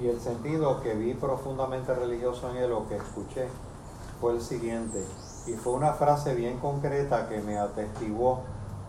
[0.00, 3.48] Y el sentido que vi profundamente religioso en él o que escuché
[4.20, 5.04] fue el siguiente.
[5.46, 8.40] Y fue una frase bien concreta que me atestiguó,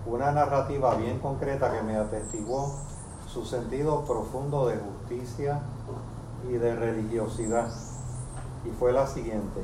[0.06, 2.74] una narrativa bien concreta que me atestiguó
[3.28, 5.62] su sentido profundo de justicia
[6.50, 7.70] y de religiosidad.
[8.66, 9.62] Y fue la siguiente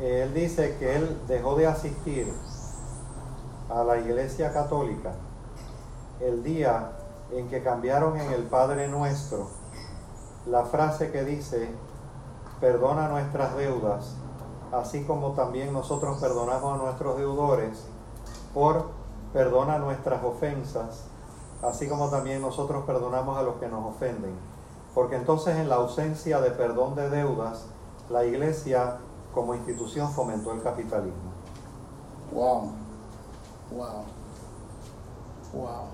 [0.00, 2.32] él dice que él dejó de asistir
[3.70, 5.12] a la iglesia católica
[6.20, 6.90] el día
[7.32, 9.48] en que cambiaron en el Padre Nuestro
[10.46, 11.70] la frase que dice,
[12.60, 14.14] perdona nuestras deudas,
[14.72, 17.84] así como también nosotros perdonamos a nuestros deudores,
[18.52, 18.86] por
[19.32, 21.04] perdona nuestras ofensas,
[21.62, 24.34] así como también nosotros perdonamos a los que nos ofenden.
[24.94, 27.66] Porque entonces en la ausencia de perdón de deudas,
[28.10, 28.98] la iglesia
[29.34, 31.32] como institución fomentó el capitalismo.
[32.32, 32.70] Wow,
[33.72, 34.04] wow,
[35.52, 35.93] wow.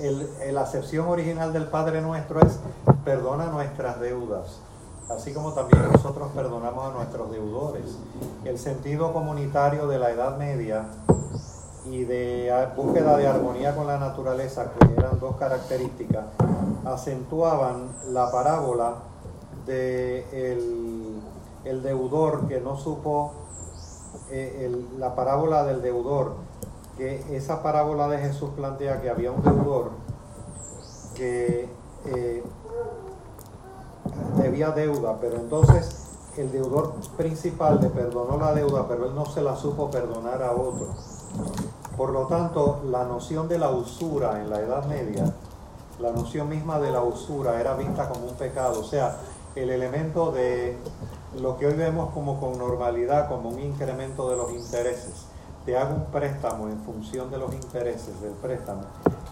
[0.00, 2.58] El, la acepción original del Padre Nuestro es
[3.04, 4.60] perdona nuestras deudas,
[5.10, 7.98] así como también nosotros perdonamos a nuestros deudores.
[8.44, 10.84] El sentido comunitario de la Edad Media
[11.90, 16.26] y de búsqueda de armonía con la naturaleza, que eran dos características,
[16.84, 18.94] acentuaban la parábola
[19.66, 21.08] de el
[21.64, 23.32] el deudor que no supo
[24.30, 26.34] eh, la parábola del deudor,
[26.98, 29.92] que esa parábola de Jesús plantea que había un deudor
[31.14, 31.68] que
[32.06, 32.42] eh,
[34.36, 39.42] debía deuda, pero entonces el deudor principal le perdonó la deuda, pero él no se
[39.42, 40.88] la supo perdonar a otro.
[41.96, 45.32] Por lo tanto, la noción de la usura en la Edad Media,
[46.00, 49.16] la noción misma de la usura era vista como un pecado, o sea,
[49.54, 50.76] el elemento de
[51.40, 55.26] lo que hoy vemos como con normalidad, como un incremento de los intereses.
[55.68, 58.84] Te hago un préstamo en función de los intereses del préstamo,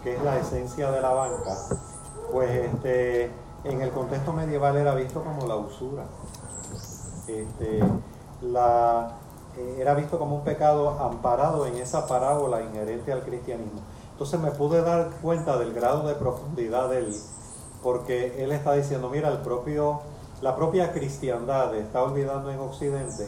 [0.03, 1.57] que es la esencia de la banca,
[2.31, 3.31] pues este,
[3.65, 6.05] en el contexto medieval era visto como la usura.
[7.27, 7.81] Este,
[8.43, 9.13] la,
[9.57, 13.81] eh, era visto como un pecado amparado en esa parábola inherente al cristianismo.
[14.13, 17.17] Entonces me pude dar cuenta del grado de profundidad de él,
[17.83, 20.03] porque él está diciendo, mira, el propio,
[20.43, 23.27] la propia cristiandad está olvidando en Occidente,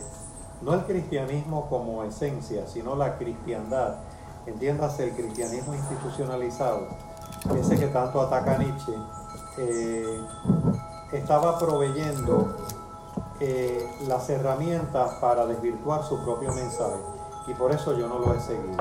[0.62, 3.96] no el cristianismo como esencia, sino la cristiandad,
[4.46, 6.88] entiéndase el cristianismo institucionalizado,
[7.58, 8.94] ese que tanto ataca Nietzsche,
[9.58, 10.20] eh,
[11.12, 12.56] estaba proveyendo
[13.40, 16.98] eh, las herramientas para desvirtuar su propio mensaje.
[17.46, 18.76] Y por eso yo no lo he seguido.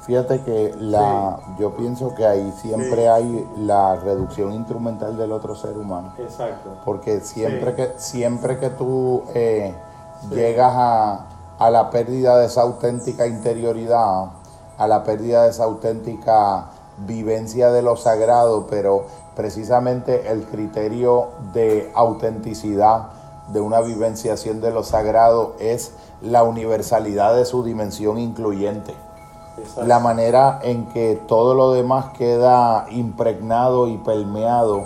[0.00, 5.78] Fíjate que la, yo pienso que ahí siempre hay la reducción instrumental del otro ser
[5.78, 6.12] humano.
[6.18, 6.76] Exacto.
[6.84, 9.74] Porque siempre que siempre que tú eh,
[10.30, 11.26] llegas a,
[11.58, 14.30] a, la pérdida de esa auténtica interioridad,
[14.78, 16.66] a la pérdida de esa auténtica
[16.98, 23.08] vivencia de lo sagrado, pero precisamente el criterio de autenticidad
[23.48, 28.94] de una vivenciación de lo sagrado es la universalidad de su dimensión incluyente.
[29.84, 34.84] La manera en que todo lo demás queda impregnado y permeado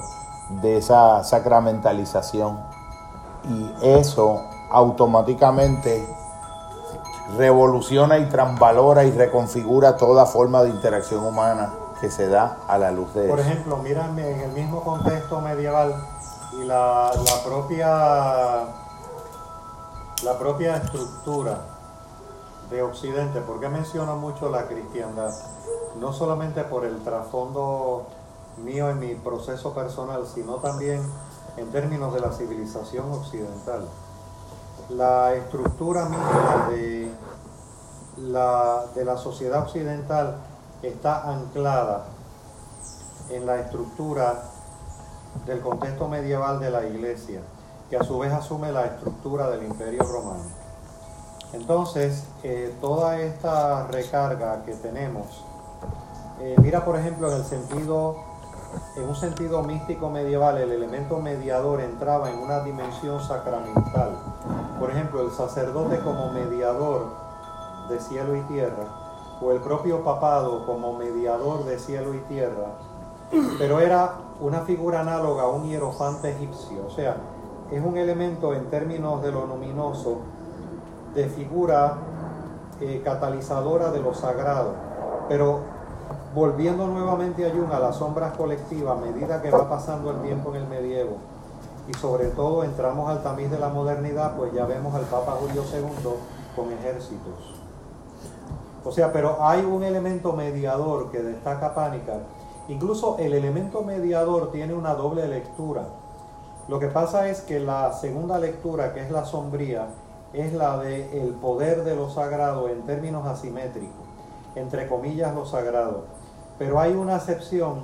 [0.62, 2.58] de esa sacramentalización.
[3.48, 6.06] Y eso automáticamente
[7.36, 12.90] revoluciona y transvalora y reconfigura toda forma de interacción humana que se da a la
[12.90, 15.94] luz de Por ejemplo, mírame en el mismo contexto medieval,
[16.52, 17.12] y la,
[17.44, 18.64] propia
[20.22, 21.60] la propia estructura
[22.70, 25.32] de Occidente, ¿por qué menciono mucho la cristiandad?
[26.00, 28.06] No solamente por el trasfondo
[28.58, 31.02] mío en mi proceso personal, sino también
[31.56, 33.86] en términos de la civilización occidental.
[34.90, 37.10] La estructura misma de
[38.16, 40.36] la, de la sociedad occidental
[40.82, 42.06] está anclada
[43.28, 44.44] en la estructura
[45.44, 47.42] del contexto medieval de la iglesia,
[47.90, 50.44] que a su vez asume la estructura del imperio romano.
[51.52, 55.44] Entonces, eh, toda esta recarga que tenemos,
[56.40, 58.16] eh, mira por ejemplo en el sentido,
[58.96, 64.16] en un sentido místico medieval, el elemento mediador entraba en una dimensión sacramental.
[64.78, 67.06] Por ejemplo, el sacerdote como mediador
[67.88, 68.84] de cielo y tierra,
[69.40, 72.72] o el propio papado como mediador de cielo y tierra,
[73.58, 77.16] pero era una figura análoga a un hierofante egipcio, o sea,
[77.70, 80.18] es un elemento en términos de lo luminoso
[81.14, 81.98] de figura
[82.80, 84.72] eh, catalizadora de lo sagrado,
[85.28, 85.77] pero
[86.38, 90.54] volviendo nuevamente a Jung a las sombras colectivas a medida que va pasando el tiempo
[90.54, 91.16] en el medievo
[91.88, 95.64] y sobre todo entramos al tamiz de la modernidad, pues ya vemos al Papa Julio
[95.72, 96.10] II
[96.54, 97.54] con ejércitos.
[98.84, 102.20] O sea, pero hay un elemento mediador que destaca Pánica
[102.68, 105.86] Incluso el elemento mediador tiene una doble lectura.
[106.68, 109.86] Lo que pasa es que la segunda lectura, que es la sombría,
[110.34, 114.04] es la de el poder de lo sagrado en términos asimétricos,
[114.54, 116.17] entre comillas lo sagrado.
[116.58, 117.82] Pero hay una excepción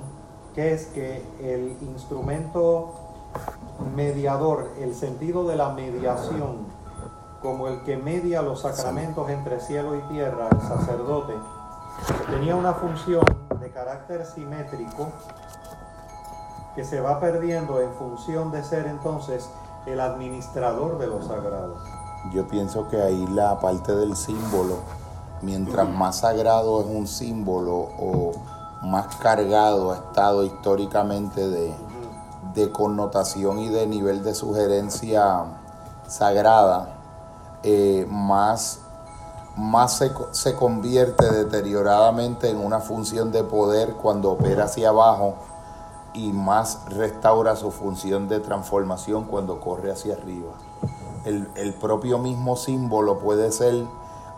[0.53, 2.93] que es que el instrumento
[3.95, 6.67] mediador, el sentido de la mediación,
[7.41, 11.33] como el que media los sacramentos entre cielo y tierra, el sacerdote,
[12.29, 13.23] tenía una función
[13.59, 15.09] de carácter simétrico
[16.75, 19.49] que se va perdiendo en función de ser entonces
[19.85, 21.77] el administrador de lo sagrado.
[22.33, 24.77] Yo pienso que ahí la parte del símbolo,
[25.41, 28.31] mientras más sagrado es un símbolo o
[28.85, 31.75] más cargado ha estado históricamente de,
[32.53, 35.45] de connotación y de nivel de sugerencia
[36.07, 36.95] sagrada,
[37.63, 38.79] eh, más
[39.57, 40.01] más
[40.31, 45.35] se, convierte deterioradamente en una función de poder cuando opera hacia abajo
[46.13, 50.51] y más restaura su función de transformación cuando corre hacia arriba.
[51.23, 53.85] El, el propio mismo símbolo puede ser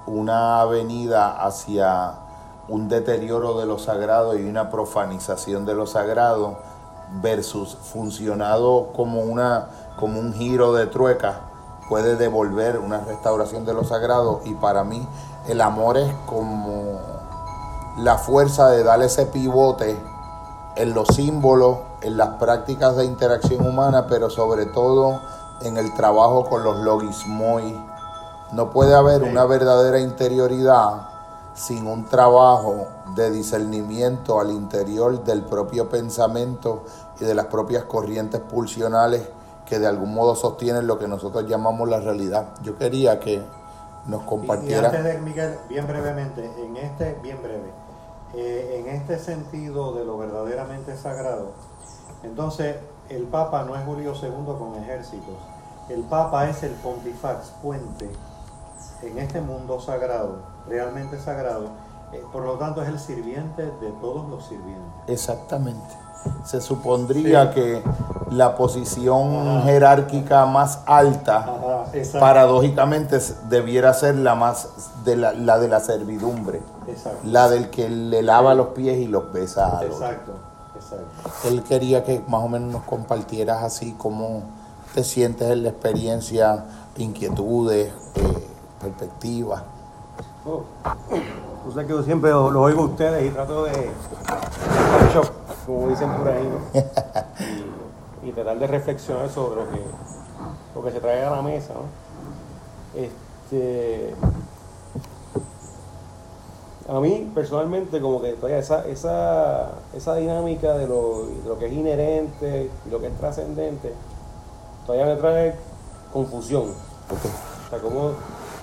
[0.06, 2.27] una avenida hacia
[2.70, 6.58] un deterioro de lo sagrado y una profanización de lo sagrado
[7.22, 11.42] versus funcionado como, una, como un giro de trueca
[11.88, 15.08] puede devolver una restauración de lo sagrado y para mí
[15.48, 17.00] el amor es como
[17.98, 19.98] la fuerza de darle ese pivote
[20.76, 25.22] en los símbolos, en las prácticas de interacción humana, pero sobre todo
[25.62, 27.76] en el trabajo con los logismoi.
[28.52, 31.17] No puede haber una verdadera interioridad
[31.58, 36.84] sin un trabajo de discernimiento al interior del propio pensamiento
[37.20, 39.28] y de las propias corrientes pulsionales
[39.66, 42.54] que de algún modo sostienen lo que nosotros llamamos la realidad.
[42.62, 43.42] Yo quería que
[44.06, 44.88] nos compartiera.
[44.88, 47.72] antes de Miguel, bien brevemente, en este, bien breve,
[48.36, 51.54] eh, en este sentido de lo verdaderamente sagrado,
[52.24, 52.78] entonces
[53.10, 55.36] el Papa no es Julio II con ejércitos,
[55.90, 58.10] el Papa es el Pontifax, puente
[59.02, 61.70] en este mundo sagrado, realmente sagrado,
[62.14, 64.86] eh, por lo tanto es el sirviente de todos los sirvientes.
[65.08, 65.96] Exactamente.
[66.44, 67.82] Se supondría que
[68.32, 71.86] la posición jerárquica más alta,
[72.20, 74.70] paradójicamente, debiera ser la más
[75.06, 76.62] de la, de la servidumbre,
[77.24, 79.80] la del que le lava los pies y los besa.
[79.84, 80.34] exacto,
[80.76, 81.48] exacto.
[81.48, 84.44] Él quería que más o menos nos compartieras así cómo
[84.94, 86.66] te sientes en la experiencia,
[86.98, 88.48] inquietudes, eh,
[88.82, 89.62] perspectivas.
[90.50, 90.64] Oh.
[91.76, 93.92] que yo siempre lo, oigo a ustedes y trato de
[95.66, 96.50] como dicen por ahí,
[98.24, 99.82] y, tratar de reflexionar sobre lo que,
[100.74, 101.74] lo que se trae a la mesa.
[102.96, 104.14] Este,
[106.88, 111.66] a mí personalmente como que todavía esa, esa, esa dinámica de lo, de lo, que
[111.66, 113.94] es inherente y lo que es trascendente,
[114.86, 115.56] todavía me trae
[116.14, 116.70] confusión.
[116.70, 118.14] O sea, ¿cómo,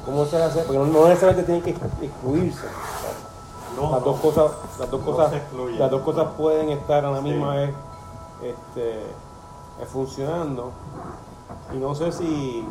[0.05, 0.61] cómo se hace?
[0.63, 1.71] Porque no, no necesariamente tiene que
[2.07, 2.67] excluirse
[3.77, 5.33] las dos cosas, las dos cosas,
[5.79, 7.75] las dos cosas pueden estar a la misma vez
[8.43, 10.71] este, eh, funcionando.
[11.73, 12.67] Y no sé si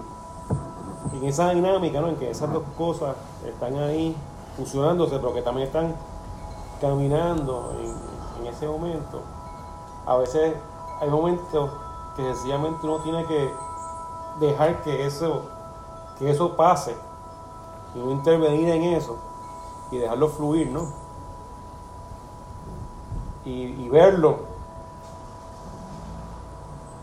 [1.14, 2.08] en esa dinámica, ¿no?
[2.08, 3.16] en que esas dos cosas
[3.46, 4.16] están ahí
[4.58, 5.96] fusionándose, pero que también están
[6.80, 9.22] caminando en, en ese momento.
[10.06, 10.56] A veces
[11.02, 11.70] hay momentos
[12.16, 13.52] que sencillamente uno tiene que
[14.40, 15.44] dejar que eso,
[16.18, 16.96] que eso pase
[17.96, 19.18] y no intervenir en eso
[19.91, 20.91] y dejarlo fluir, ¿no?
[23.46, 24.54] Y, verlo.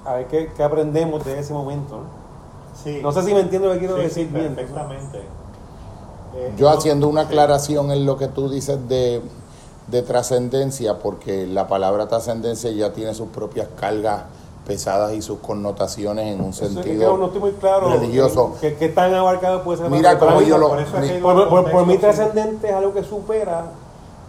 [0.07, 3.03] A ver qué, aprendemos de ese momento, ¿no?
[3.03, 4.55] No sé si me entiendo lo que quiero decir bien.
[4.55, 5.19] Perfectamente.
[6.35, 9.21] Eh, Yo haciendo una aclaración en lo que tú dices de,
[9.89, 14.23] de trascendencia, porque la palabra trascendencia ya tiene sus propias cargas
[14.67, 18.55] pesadas y sus connotaciones en un sentido no estoy muy claro religioso.
[18.61, 19.91] ¿Qué, tan abarcado puede ser?
[19.91, 20.71] Mira como yo lo...
[21.23, 23.65] Por, por, mí trascendente es algo que supera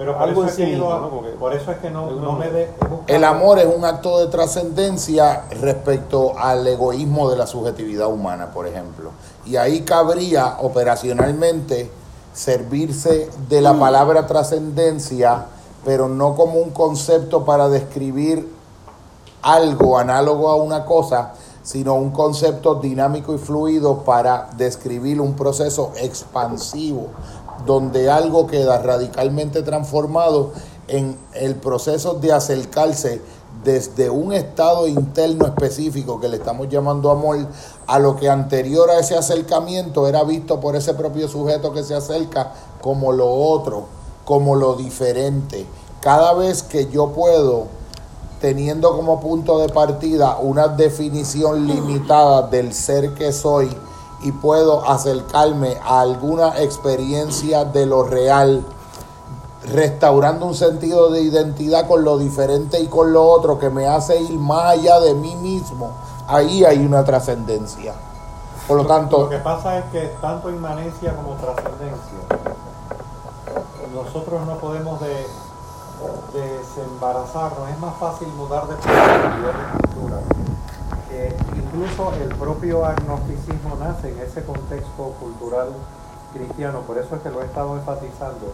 [0.01, 2.69] pero algo en por eso es que no, no me de,
[3.05, 8.65] El amor es un acto de trascendencia respecto al egoísmo de la subjetividad humana, por
[8.65, 9.11] ejemplo.
[9.45, 11.91] Y ahí cabría operacionalmente
[12.33, 15.45] servirse de la palabra trascendencia,
[15.85, 18.49] pero no como un concepto para describir
[19.41, 21.33] algo análogo a una cosa,
[21.63, 27.07] sino un concepto dinámico y fluido para describir un proceso expansivo,
[27.65, 30.51] donde algo queda radicalmente transformado
[30.87, 33.21] en el proceso de acercarse
[33.63, 37.37] desde un estado interno específico que le estamos llamando amor
[37.85, 41.93] a lo que anterior a ese acercamiento era visto por ese propio sujeto que se
[41.93, 43.85] acerca como lo otro,
[44.25, 45.65] como lo diferente.
[46.01, 47.67] Cada vez que yo puedo
[48.41, 53.69] teniendo como punto de partida una definición limitada del ser que soy
[54.23, 58.65] y puedo acercarme a alguna experiencia de lo real,
[59.71, 64.19] restaurando un sentido de identidad con lo diferente y con lo otro que me hace
[64.19, 65.91] ir más allá de mí mismo,
[66.27, 67.93] ahí hay una trascendencia.
[68.67, 69.23] Por lo tanto...
[69.23, 72.17] Lo que pasa es que tanto inmanencia como trascendencia,
[73.93, 75.25] nosotros no podemos de
[76.33, 78.81] desembarazarnos, es más fácil mudar de de
[79.79, 80.19] cultura.
[81.55, 85.69] incluso el propio agnosticismo nace en ese contexto cultural
[86.33, 88.53] cristiano, por eso es que lo he estado enfatizando,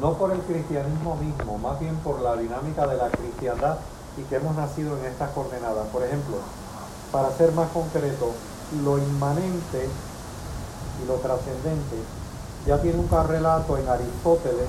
[0.00, 3.78] no por el cristianismo mismo, más bien por la dinámica de la cristiandad
[4.16, 5.86] y que hemos nacido en estas coordenadas.
[5.92, 6.36] Por ejemplo,
[7.10, 8.32] para ser más concreto,
[8.82, 9.88] lo inmanente
[11.02, 11.96] y lo trascendente
[12.66, 14.68] ya tiene un carrelato en Aristóteles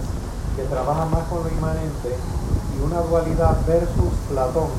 [0.55, 2.15] que trabaja más con lo inmanente,
[2.75, 4.69] y una dualidad versus Platón,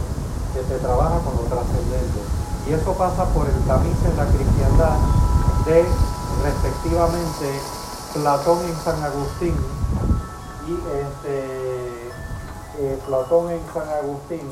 [0.54, 2.20] que se trabaja con lo trascendente.
[2.66, 4.96] Y eso pasa por el camino en la cristiandad
[5.66, 5.84] de
[6.42, 7.60] respectivamente
[8.14, 9.54] Platón en San Agustín
[10.66, 12.08] y este,
[12.78, 14.50] eh, Platón en San Agustín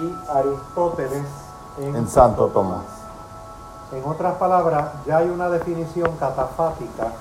[0.00, 1.26] y Aristóteles
[1.78, 2.84] en, Santo Tomás.
[3.92, 7.12] En otras palabras, ya hay una definición catafática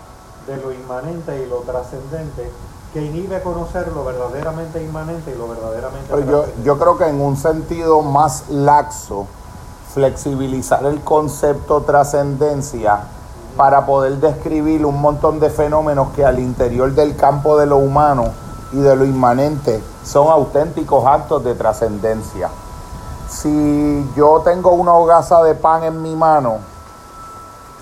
[0.48, 2.52] de lo inmanente y lo trascendente
[2.94, 7.20] que inhibe conocer lo verdaderamente inmanente y lo verdaderamente Pero yo, yo creo que en
[7.20, 9.26] un sentido más laxo
[9.94, 13.02] flexibilizar el concepto trascendencia
[13.58, 18.26] para poder describir un montón de fenómenos que al interior del campo de lo humano
[18.72, 22.50] y de lo inmanente son auténticos actos de trascendencia.
[23.30, 26.58] Si yo tengo una hogaza de pan en mi mano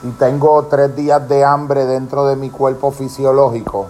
[0.03, 3.88] y tengo tres días de hambre dentro de mi cuerpo fisiológico,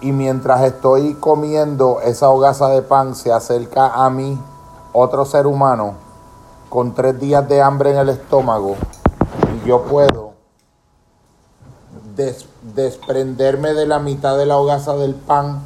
[0.00, 4.40] y mientras estoy comiendo esa hogaza de pan se acerca a mí
[4.92, 5.94] otro ser humano
[6.68, 8.76] con tres días de hambre en el estómago
[9.54, 10.28] y yo puedo
[12.74, 15.60] desprenderme de la mitad de la hogaza del pan,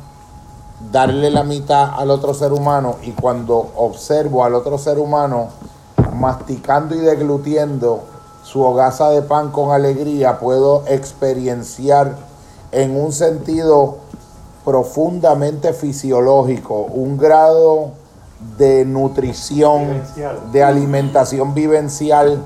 [0.91, 5.49] darle la mitad al otro ser humano y cuando observo al otro ser humano
[6.14, 8.01] masticando y deglutiendo
[8.45, 12.16] su hogaza de pan con alegría, puedo experienciar
[12.70, 14.01] en un sentido
[14.64, 17.90] profundamente fisiológico, un grado
[18.58, 20.02] de nutrición,
[20.52, 22.42] de alimentación vivencial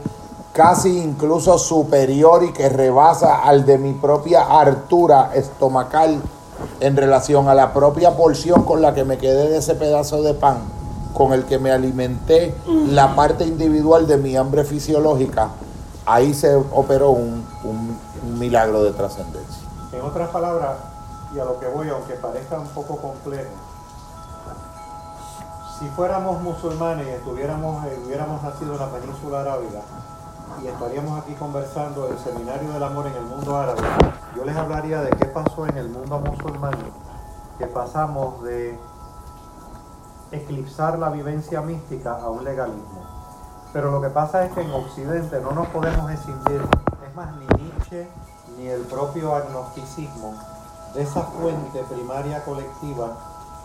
[0.53, 6.21] casi incluso superior y que rebasa al de mi propia hartura estomacal
[6.81, 10.33] en relación a la propia porción con la que me quedé de ese pedazo de
[10.33, 10.61] pan,
[11.13, 12.55] con el que me alimenté
[12.89, 15.51] la parte individual de mi hambre fisiológica,
[16.07, 19.63] ahí se operó un, un milagro de trascendencia.
[19.93, 20.77] En otras palabras,
[21.35, 23.51] y a lo que voy, aunque parezca un poco complejo,
[25.79, 29.81] si fuéramos musulmanes y estuviéramos, eh, hubiéramos nacido en la península arábiga,
[30.63, 33.83] y estaríamos aquí conversando del seminario del amor en el mundo árabe,
[34.35, 36.77] yo les hablaría de qué pasó en el mundo musulmán,
[37.59, 38.79] que pasamos de
[40.31, 43.05] eclipsar la vivencia mística a un legalismo.
[43.73, 46.63] Pero lo que pasa es que en Occidente no nos podemos escindir,
[47.07, 48.09] es más, ni Nietzsche
[48.57, 50.35] ni el propio agnosticismo,
[50.95, 53.17] de esa fuente primaria colectiva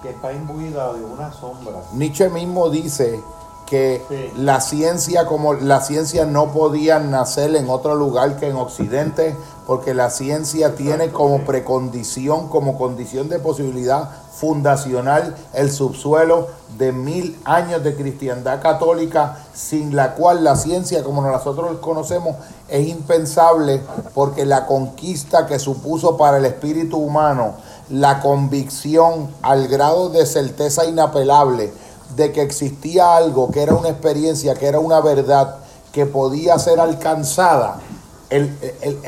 [0.01, 1.81] que está imbuida de una sombra.
[1.93, 3.23] Nietzsche mismo dice
[3.71, 4.01] que
[4.35, 9.33] la ciencia como la ciencia no podía nacer en otro lugar que en Occidente
[9.65, 17.39] porque la ciencia tiene como precondición como condición de posibilidad fundacional el subsuelo de mil
[17.45, 22.35] años de cristiandad católica sin la cual la ciencia como nosotros conocemos
[22.67, 23.81] es impensable
[24.13, 27.53] porque la conquista que supuso para el espíritu humano
[27.89, 31.71] la convicción al grado de certeza inapelable
[32.15, 35.57] de que existía algo que era una experiencia, que era una verdad,
[35.91, 37.79] que podía ser alcanzada,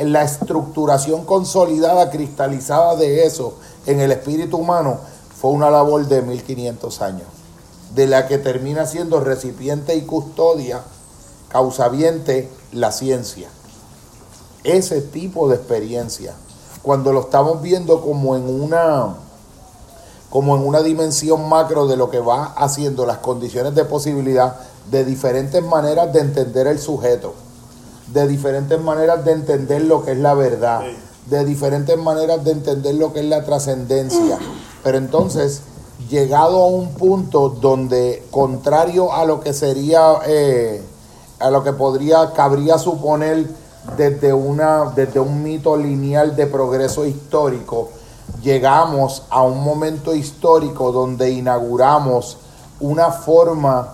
[0.01, 4.97] la estructuración consolidada, cristalizada de eso en el espíritu humano,
[5.39, 7.27] fue una labor de 1500 años,
[7.95, 10.81] de la que termina siendo recipiente y custodia,
[11.49, 13.49] causaviente, la ciencia.
[14.63, 16.33] Ese tipo de experiencia,
[16.81, 19.15] cuando lo estamos viendo como en una
[20.33, 24.55] como en una dimensión macro de lo que va haciendo las condiciones de posibilidad
[24.89, 27.35] de diferentes maneras de entender el sujeto,
[28.07, 30.81] de diferentes maneras de entender lo que es la verdad,
[31.27, 34.39] de diferentes maneras de entender lo que es la trascendencia.
[34.83, 35.61] Pero entonces,
[36.09, 40.81] llegado a un punto donde, contrario a lo que sería, eh,
[41.37, 43.45] a lo que podría, cabría suponer
[43.95, 47.91] desde, una, desde un mito lineal de progreso histórico,
[48.41, 52.37] llegamos a un momento histórico donde inauguramos
[52.79, 53.93] una forma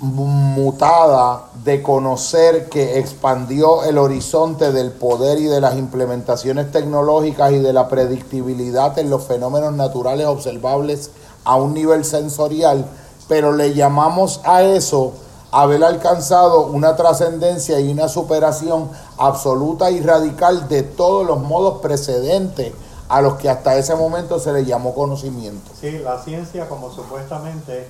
[0.00, 7.58] mutada de conocer que expandió el horizonte del poder y de las implementaciones tecnológicas y
[7.58, 11.10] de la predictibilidad en los fenómenos naturales observables
[11.44, 12.84] a un nivel sensorial,
[13.26, 15.14] pero le llamamos a eso
[15.62, 22.74] haber alcanzado una trascendencia y una superación absoluta y radical de todos los modos precedentes
[23.08, 25.70] a los que hasta ese momento se le llamó conocimiento.
[25.80, 27.88] Sí, la ciencia como supuestamente...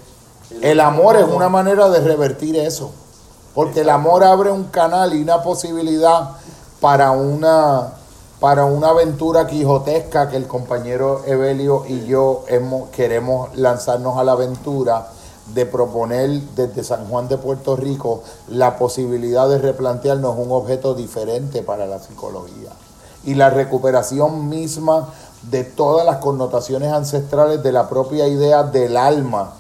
[0.63, 2.93] El, amor es una manera de revertir eso,
[3.53, 6.37] porque el amor abre un canal y una posibilidad
[6.81, 7.95] para una,
[8.39, 14.33] para una aventura quijotesca que el compañero Evelio y yo hemos, queremos lanzarnos a la
[14.33, 15.09] aventura
[15.55, 21.63] de proponer desde San Juan de Puerto Rico la posibilidad de replantearnos un objeto diferente
[21.63, 22.71] para la psicología.
[23.25, 25.09] Y la recuperación misma
[25.43, 29.53] de todas las connotaciones ancestrales de la propia idea del alma,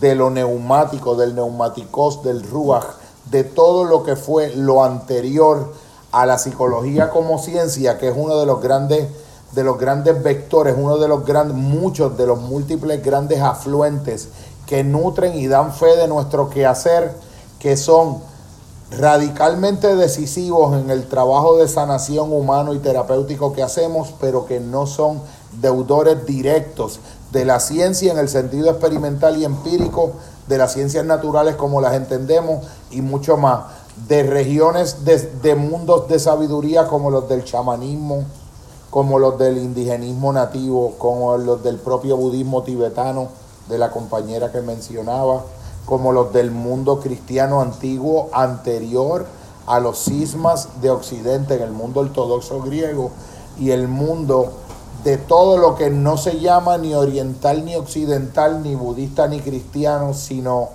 [0.00, 2.84] de lo neumático, del neumáticos, del ruach,
[3.30, 5.72] de todo lo que fue lo anterior
[6.12, 9.08] a la psicología como ciencia, que es uno de los grandes
[9.52, 14.28] de los grandes vectores, uno de los grandes muchos de los múltiples grandes afluentes
[14.70, 17.12] que nutren y dan fe de nuestro quehacer,
[17.58, 18.18] que son
[18.92, 24.86] radicalmente decisivos en el trabajo de sanación humano y terapéutico que hacemos, pero que no
[24.86, 25.20] son
[25.60, 27.00] deudores directos
[27.32, 30.12] de la ciencia en el sentido experimental y empírico,
[30.46, 33.62] de las ciencias naturales como las entendemos y mucho más,
[34.06, 38.22] de regiones de, de mundos de sabiduría como los del chamanismo,
[38.88, 43.39] como los del indigenismo nativo, como los del propio budismo tibetano,
[43.70, 45.44] de la compañera que mencionaba,
[45.86, 49.26] como los del mundo cristiano antiguo anterior
[49.66, 53.10] a los cismas de Occidente, en el mundo ortodoxo griego
[53.58, 54.52] y el mundo
[55.04, 60.12] de todo lo que no se llama ni oriental ni occidental, ni budista ni cristiano,
[60.12, 60.68] sino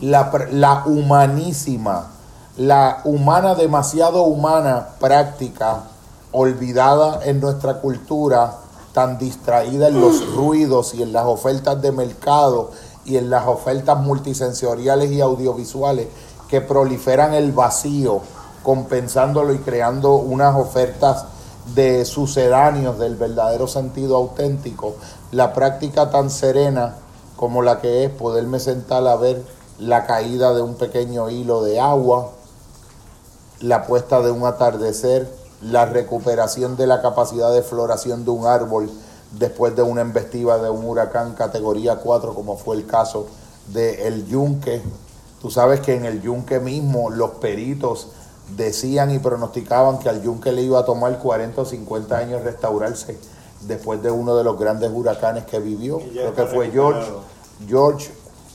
[0.00, 2.10] la, la humanísima,
[2.56, 5.84] la humana, demasiado humana práctica
[6.32, 8.58] olvidada en nuestra cultura,
[8.94, 12.70] tan distraída en los ruidos y en las ofertas de mercado
[13.04, 16.06] y en las ofertas multisensoriales y audiovisuales
[16.48, 18.20] que proliferan el vacío,
[18.62, 21.26] compensándolo y creando unas ofertas
[21.74, 24.94] de sucedáneos del verdadero sentido auténtico,
[25.32, 26.94] la práctica tan serena
[27.36, 29.42] como la que es poderme sentar a ver
[29.80, 32.30] la caída de un pequeño hilo de agua,
[33.60, 35.28] la puesta de un atardecer,
[35.70, 38.90] la recuperación de la capacidad de floración de un árbol
[39.32, 43.26] después de una embestida de un huracán categoría 4, como fue el caso
[43.72, 44.82] de el yunque.
[45.40, 48.08] Tú sabes que en el yunque mismo los peritos
[48.56, 53.18] decían y pronosticaban que al yunque le iba a tomar 40 o 50 años restaurarse
[53.62, 55.98] después de uno de los grandes huracanes que vivió.
[55.98, 57.10] Creo que fue George,
[57.66, 58.10] George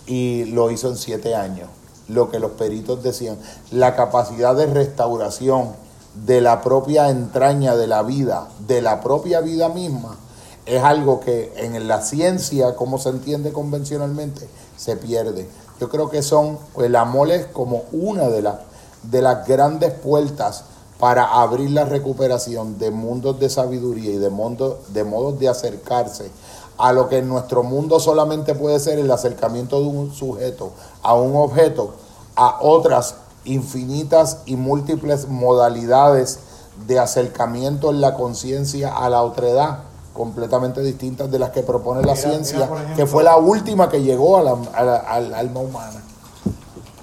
[0.06, 1.70] y lo hizo en siete años.
[2.08, 3.38] Lo que los peritos decían,
[3.72, 5.74] la capacidad de restauración
[6.14, 10.18] de la propia entraña de la vida, de la propia vida misma,
[10.66, 14.48] es algo que en la ciencia, como se entiende convencionalmente,
[14.78, 15.48] se pierde.
[15.80, 18.56] Yo creo que son, el amor es como una de las,
[19.04, 20.66] de las grandes puertas
[21.00, 26.30] para abrir la recuperación de mundos de sabiduría y de, mundo, de modos de acercarse
[26.78, 31.14] a lo que en nuestro mundo solamente puede ser el acercamiento de un sujeto a
[31.14, 31.94] un objeto,
[32.36, 33.16] a otras
[33.46, 36.40] infinitas y múltiples modalidades
[36.88, 39.80] de acercamiento en la conciencia a la otredad
[40.14, 44.44] completamente distintas de las que propone la ciencia, que fue la última que llegó a
[44.44, 44.98] la,
[45.38, 46.04] alma humana.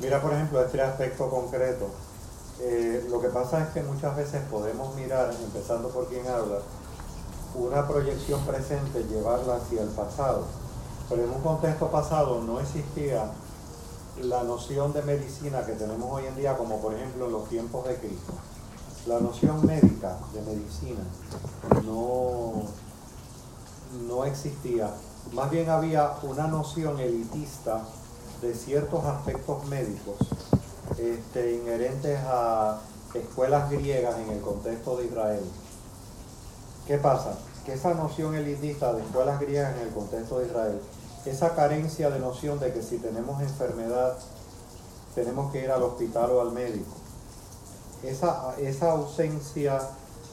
[0.01, 1.87] Mira, por ejemplo, este aspecto concreto.
[2.61, 6.59] Eh, lo que pasa es que muchas veces podemos mirar, empezando por quien habla,
[7.55, 10.45] una proyección presente, llevarla hacia el pasado.
[11.09, 13.31] Pero en un contexto pasado no existía
[14.23, 17.87] la noción de medicina que tenemos hoy en día, como por ejemplo en los tiempos
[17.87, 18.33] de Cristo.
[19.07, 21.03] La noción médica de medicina
[21.85, 22.63] no,
[24.09, 24.91] no existía.
[25.33, 27.83] Más bien había una noción elitista
[28.41, 30.17] de ciertos aspectos médicos
[30.99, 32.81] este, inherentes a
[33.15, 35.45] escuelas griegas en el contexto de Israel.
[36.87, 37.39] ¿Qué pasa?
[37.65, 40.81] Que esa noción elitista de escuelas griegas en el contexto de Israel
[41.27, 44.17] esa carencia de noción de que si tenemos enfermedad
[45.15, 46.93] tenemos que ir al hospital o al médico,
[48.03, 49.81] esa, esa ausencia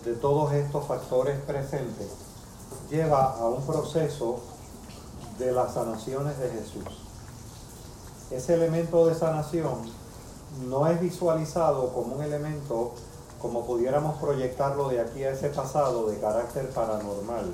[0.04, 2.08] de todos estos factores presentes
[2.90, 4.42] lleva a un proceso
[5.40, 6.84] de las sanaciones de Jesús.
[8.30, 9.90] Ese elemento de sanación
[10.68, 12.94] no es visualizado como un elemento
[13.42, 17.54] como pudiéramos proyectarlo de aquí a ese pasado de carácter paranormal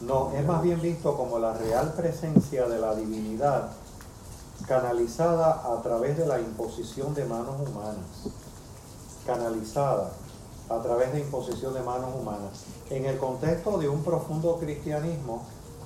[0.00, 3.70] no, es más bien visto como la real presencia de la divinidad
[4.66, 8.32] canalizada a través de la imposición de manos humanas.
[9.26, 10.10] Canalizada
[10.70, 12.64] a través de imposición de manos humanas.
[12.88, 15.42] En el contexto de un profundo cristianismo,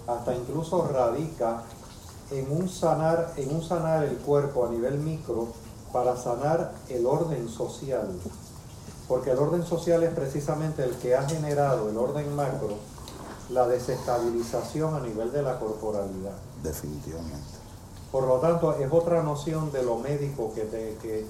[0.06, 1.62] hasta incluso radica
[2.30, 5.48] en un sanar, en un sanar el cuerpo a nivel micro
[5.92, 8.08] para sanar el orden social.
[9.08, 12.93] Porque el orden social es precisamente el que ha generado el orden macro
[13.50, 16.34] la desestabilización a nivel de la corporalidad.
[16.62, 17.64] Definitivamente.
[18.10, 21.26] Por lo tanto, es otra noción de lo médico que,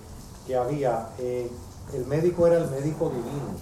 [0.46, 1.08] que, había.
[1.18, 1.50] Eh,
[1.92, 3.58] el médico era el médico divino,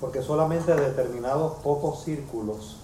[0.00, 2.78] porque solamente determinados pocos círculos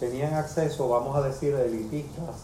[0.00, 2.36] tenían acceso, vamos a decir, elitistas,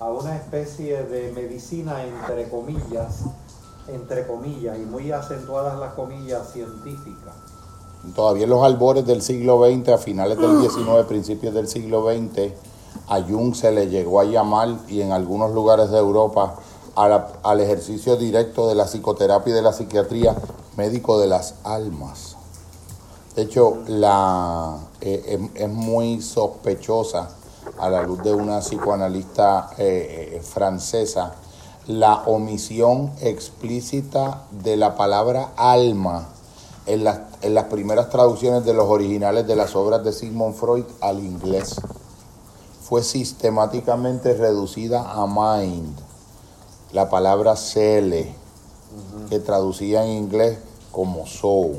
[0.00, 3.20] a una especie de medicina entre comillas,
[3.88, 7.34] entre comillas, y muy acentuadas las comillas científicas
[8.14, 12.52] todavía en los albores del siglo XX, a finales del XIX, principios del siglo XX,
[13.08, 16.56] a Jung se le llegó a llamar, y en algunos lugares de Europa,
[16.96, 20.36] al ejercicio directo de la psicoterapia y de la psiquiatría,
[20.76, 22.36] médico de las almas.
[23.34, 27.30] De hecho, la, eh, es, muy sospechosa,
[27.78, 31.34] a la luz de una psicoanalista eh, eh, francesa,
[31.86, 36.33] la omisión explícita de la palabra alma
[36.86, 40.84] en las, en las primeras traducciones de los originales de las obras de Sigmund Freud
[41.00, 41.80] al inglés.
[42.82, 45.98] fue sistemáticamente reducida a mind.
[46.92, 48.34] La palabra cele,
[49.30, 50.58] que traducía en inglés
[50.92, 51.78] como soul,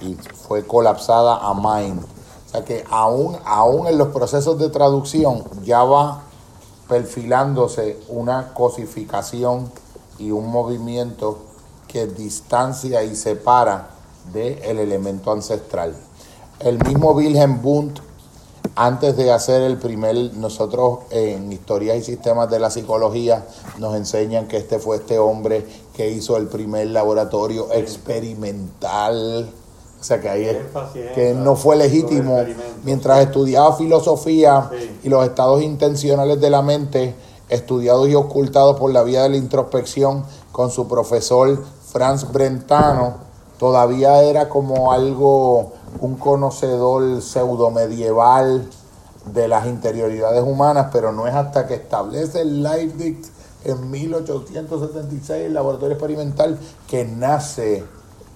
[0.00, 2.02] y fue colapsada a mind.
[2.02, 6.22] O sea que aún, aún en los procesos de traducción ya va
[6.88, 9.70] perfilándose una cosificación
[10.18, 11.38] y un movimiento
[11.88, 13.90] que distancia y separa
[14.32, 15.94] del elemento ancestral.
[16.60, 18.00] El mismo Wilhelm Wundt,
[18.76, 23.46] antes de hacer el primer, nosotros en Historias y Sistemas de la Psicología
[23.78, 29.50] nos enseñan que este fue este hombre que hizo el primer laboratorio experimental.
[30.00, 30.46] O sea que ahí
[31.14, 32.44] que no fue legítimo.
[32.84, 34.70] Mientras estudiaba filosofía
[35.02, 37.14] y los estados intencionales de la mente,
[37.48, 43.14] estudiados y ocultados por la vía de la introspección con su profesor Franz Brentano,
[43.58, 48.68] todavía era como algo, un conocedor pseudo medieval
[49.32, 53.32] de las interioridades humanas, pero no es hasta que establece el Leibniz
[53.64, 57.84] en 1876, el laboratorio experimental, que nace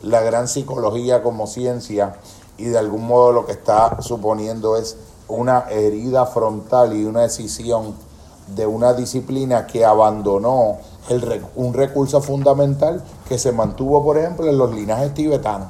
[0.03, 2.14] la gran psicología como ciencia
[2.57, 4.96] y de algún modo lo que está suponiendo es
[5.28, 7.94] una herida frontal y una decisión
[8.48, 10.78] de una disciplina que abandonó
[11.09, 15.68] el, un recurso fundamental que se mantuvo, por ejemplo, en los linajes tibetanos.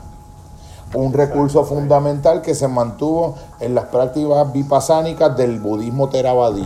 [0.95, 6.57] Un recurso fundamental que se mantuvo en las prácticas vipasánicas del budismo Theravada,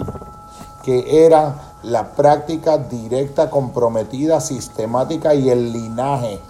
[0.83, 6.41] que era la práctica directa, comprometida, sistemática y el linaje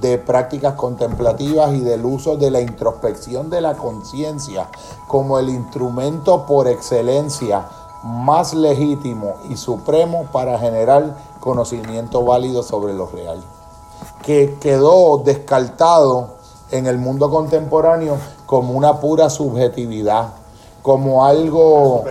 [0.00, 4.68] de prácticas contemplativas y del uso de la introspección de la conciencia
[5.06, 7.66] como el instrumento por excelencia
[8.04, 13.42] más legítimo y supremo para generar conocimiento válido sobre lo real,
[14.22, 16.38] que quedó descartado
[16.70, 18.16] en el mundo contemporáneo
[18.46, 20.28] como una pura subjetividad,
[20.82, 22.04] como algo,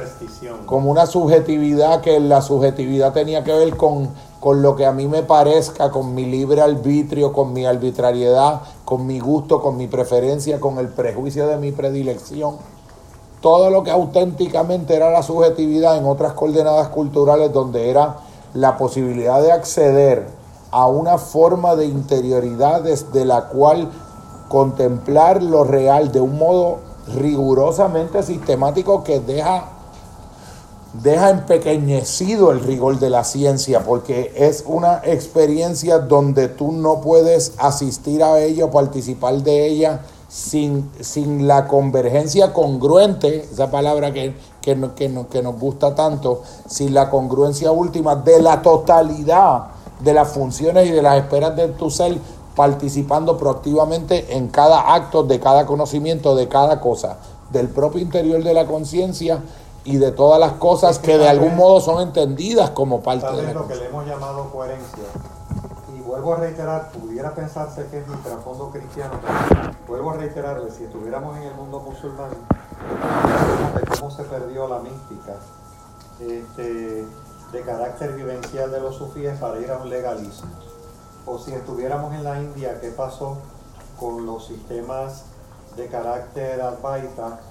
[0.66, 4.10] como una subjetividad que la subjetividad tenía que ver con,
[4.40, 9.06] con lo que a mí me parezca, con mi libre arbitrio, con mi arbitrariedad, con
[9.06, 12.58] mi gusto, con mi preferencia, con el prejuicio de mi predilección.
[13.42, 18.18] Todo lo que auténticamente era la subjetividad en otras coordenadas culturales donde era
[18.58, 20.28] la posibilidad de acceder
[20.72, 23.92] a una forma de interioridad desde la cual
[24.50, 26.80] contemplar lo real de un modo
[27.16, 29.66] rigurosamente sistemático que deja,
[31.04, 37.54] deja empequeñecido el rigor de la ciencia, porque es una experiencia donde tú no puedes
[37.60, 44.36] asistir a ella o participar de ella sin, sin la convergencia congruente, esa palabra que,
[45.30, 49.68] que, nos gusta tanto, sin la congruencia última de la totalidad
[50.02, 52.18] de las funciones y de las esperas de tu ser,
[52.56, 57.18] participando proactivamente en cada acto, de cada conocimiento, de cada cosa,
[57.52, 59.42] del propio interior de la conciencia
[59.86, 63.68] y de todas las cosas que, de algún modo son entendidas como parte de lo
[63.68, 65.04] que le hemos llamado coherencia
[66.08, 70.86] vuelvo a reiterar, pudiera pensarse que es mi trasfondo cristiano, pero vuelvo a reiterarle, si
[70.86, 72.30] estuviéramos en el mundo musulmán,
[73.76, 75.34] de cómo se perdió la mística
[76.22, 77.06] este,
[77.52, 80.50] de carácter vivencial de los sufíes para ir a un legalismo.
[81.26, 83.38] O si estuviéramos en la India, ¿qué pasó
[84.00, 85.26] con los sistemas
[85.76, 87.42] de carácter advaita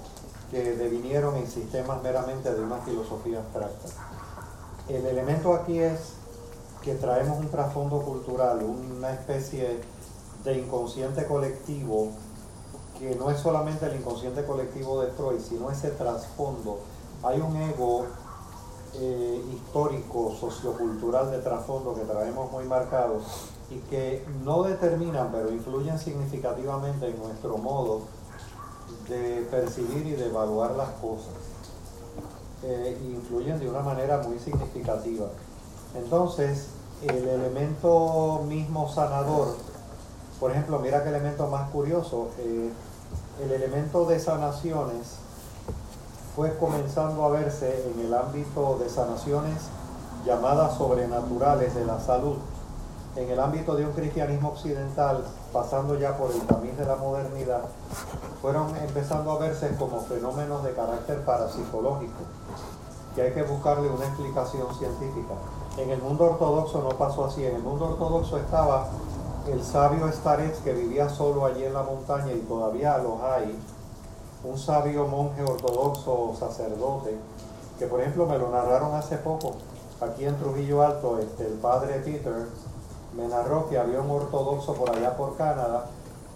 [0.49, 3.87] que devinieron en sistemas meramente de una filosofía abstracta?
[4.89, 6.16] El elemento aquí es
[6.87, 9.81] que traemos un trasfondo cultural, una especie
[10.45, 12.11] de inconsciente colectivo,
[12.97, 16.79] que no es solamente el inconsciente colectivo de Freud, sino ese trasfondo.
[17.23, 18.05] Hay un ego
[18.93, 23.19] eh, histórico, sociocultural de trasfondo que traemos muy marcado
[23.69, 28.03] y que no determinan, pero influyen significativamente en nuestro modo
[29.09, 31.33] de percibir y de evaluar las cosas.
[32.63, 35.27] Eh, influyen de una manera muy significativa.
[35.93, 39.55] Entonces, el elemento mismo sanador,
[40.39, 42.71] por ejemplo, mira qué elemento más curioso, eh,
[43.43, 45.17] el elemento de sanaciones
[46.35, 49.69] fue comenzando a verse en el ámbito de sanaciones
[50.25, 52.37] llamadas sobrenaturales de la salud,
[53.15, 55.23] en el ámbito de un cristianismo occidental,
[55.53, 57.61] pasando ya por el camino de la modernidad,
[58.41, 62.21] fueron empezando a verse como fenómenos de carácter parapsicológico,
[63.15, 65.33] que hay que buscarle una explicación científica.
[65.77, 67.45] En el mundo ortodoxo no pasó así.
[67.45, 68.87] En el mundo ortodoxo estaba
[69.47, 73.57] el sabio Starets que vivía solo allí en la montaña y todavía los hay.
[74.43, 77.15] Un sabio monje ortodoxo sacerdote
[77.77, 79.53] que por ejemplo me lo narraron hace poco
[80.01, 82.47] aquí en Trujillo Alto, este, el padre Peter
[83.15, 85.85] me narró que había un ortodoxo por allá por Canadá,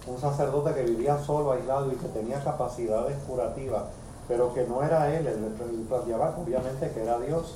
[0.07, 3.83] un sacerdote que vivía solo, aislado y que tenía capacidades curativas
[4.31, 7.55] pero que no era él el, el plan de abajo, obviamente que era Dios.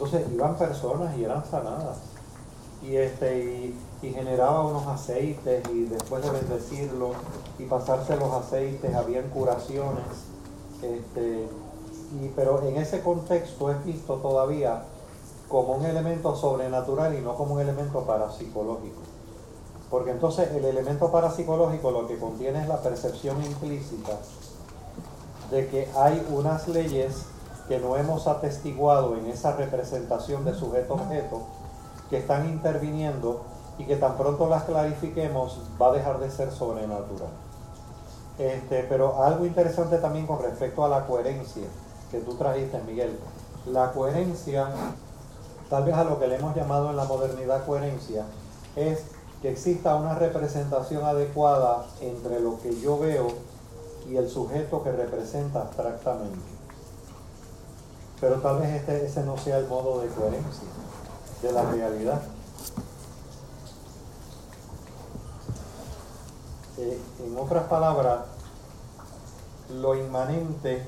[0.00, 1.98] Entonces iban personas y eran sanadas.
[2.82, 7.14] Y, este, y, generaba unos aceites y después de bendecirlos
[7.58, 10.04] y pasarse los aceites habían curaciones.
[10.82, 11.46] Este,
[12.18, 14.84] y, pero en ese contexto es visto todavía
[15.50, 19.02] como un elemento sobrenatural y no como un elemento parapsicológico.
[19.90, 24.18] Porque entonces el elemento parapsicológico lo que contiene es la percepción implícita
[25.50, 27.26] de que hay unas leyes
[27.70, 31.42] que no hemos atestiguado en esa representación de sujeto-objeto
[32.10, 33.42] que están interviniendo
[33.78, 37.28] y que tan pronto las clarifiquemos va a dejar de ser sobrenatural.
[38.40, 41.68] Este, pero algo interesante también con respecto a la coherencia
[42.10, 43.16] que tú trajiste, Miguel.
[43.66, 44.66] La coherencia,
[45.68, 48.24] tal vez a lo que le hemos llamado en la modernidad coherencia,
[48.74, 49.04] es
[49.42, 53.28] que exista una representación adecuada entre lo que yo veo
[54.08, 56.59] y el sujeto que representa abstractamente.
[58.20, 60.68] Pero tal vez este, ese no sea el modo de coherencia
[61.42, 62.20] de la realidad.
[66.78, 68.20] Eh, en otras palabras,
[69.70, 70.86] lo inmanente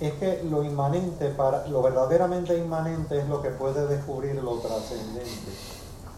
[0.00, 5.52] es que lo inmanente para lo verdaderamente inmanente es lo que puede descubrir lo trascendente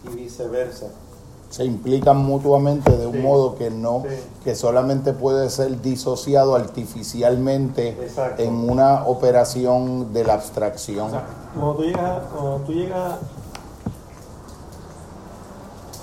[0.03, 0.87] y viceversa.
[1.51, 4.15] Se implican mutuamente de un Sí, modo que no, sí.
[4.43, 8.41] que solamente puede ser disociado artificialmente Exacto.
[8.41, 11.07] en una operación de la abstracción.
[11.07, 13.15] O sea, cuando tú llegas, a- cuando tú llegas,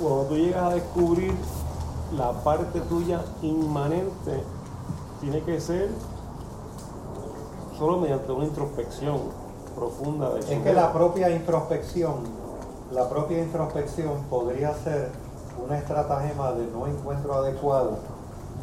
[0.00, 1.34] cuando tú llegas a descubrir
[2.16, 4.42] la parte tuya inmanente,
[5.20, 5.88] tiene que ser
[7.78, 9.16] solo mediante una introspección
[9.74, 12.14] profunda de Es que la propia introspección,
[12.92, 15.10] la propia introspección podría ser
[15.64, 17.98] una estratagema de no encuentro adecuado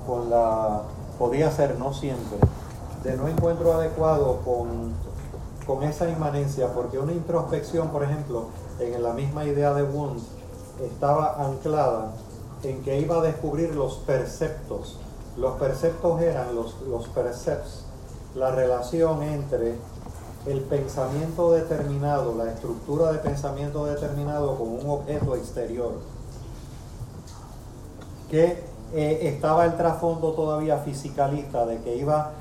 [0.08, 0.82] con la,
[1.18, 2.38] podría ser no siempre,
[3.04, 4.94] de no encuentro adecuado con,
[5.66, 8.46] con esa inmanencia, porque una introspección, por ejemplo,
[8.80, 10.22] en la misma idea de Wundt,
[10.84, 12.12] estaba anclada
[12.64, 15.00] en que iba a descubrir los perceptos.
[15.38, 17.86] Los perceptos eran los, los percepts,
[18.36, 19.76] la relación entre
[20.46, 25.94] el pensamiento determinado, la estructura de pensamiento determinado con un objeto exterior,
[28.36, 28.58] que
[28.94, 32.32] eh, estaba el trasfondo todavía fisicalista de que iba,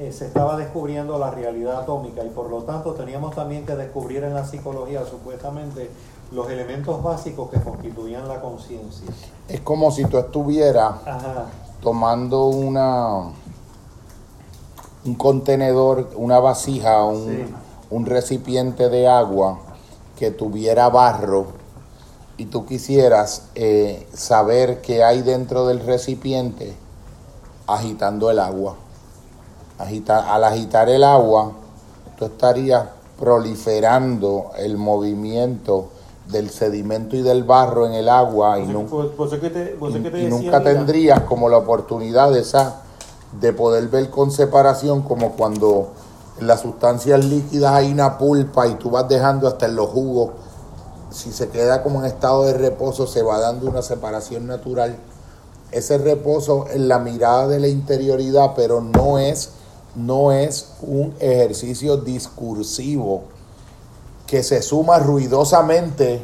[0.00, 4.24] eh, se estaba descubriendo la realidad atómica y por lo tanto teníamos también que descubrir
[4.24, 5.90] en la psicología supuestamente
[6.32, 9.06] los elementos básicos que constituían la conciencia.
[9.48, 11.44] Es como si tú estuvieras Ajá,
[11.80, 13.30] tomando una
[15.06, 17.54] un contenedor, una vasija, un, Sí.
[17.90, 19.58] un recipiente de agua
[20.18, 21.46] que tuviera barro
[22.36, 26.74] y tú quisieras eh, saber qué hay dentro del recipiente
[27.66, 28.74] agitando el agua.
[29.78, 31.52] Agita- al agitar el agua,
[32.18, 32.84] tú estarías
[33.18, 35.88] proliferando el movimiento
[36.28, 38.90] del sedimento y del barro en el agua y nunca
[39.40, 40.30] que te, que te y
[40.64, 42.80] tendrías como la oportunidad de esa
[43.40, 45.88] de poder ver con separación como cuando
[46.40, 50.30] en las sustancias líquidas hay una pulpa y tú vas dejando hasta en los jugos
[51.14, 54.96] si se queda como en estado de reposo se va dando una separación natural
[55.70, 59.50] ese reposo en la mirada de la interioridad pero no es
[59.94, 63.22] no es un ejercicio discursivo
[64.26, 66.22] que se suma ruidosamente,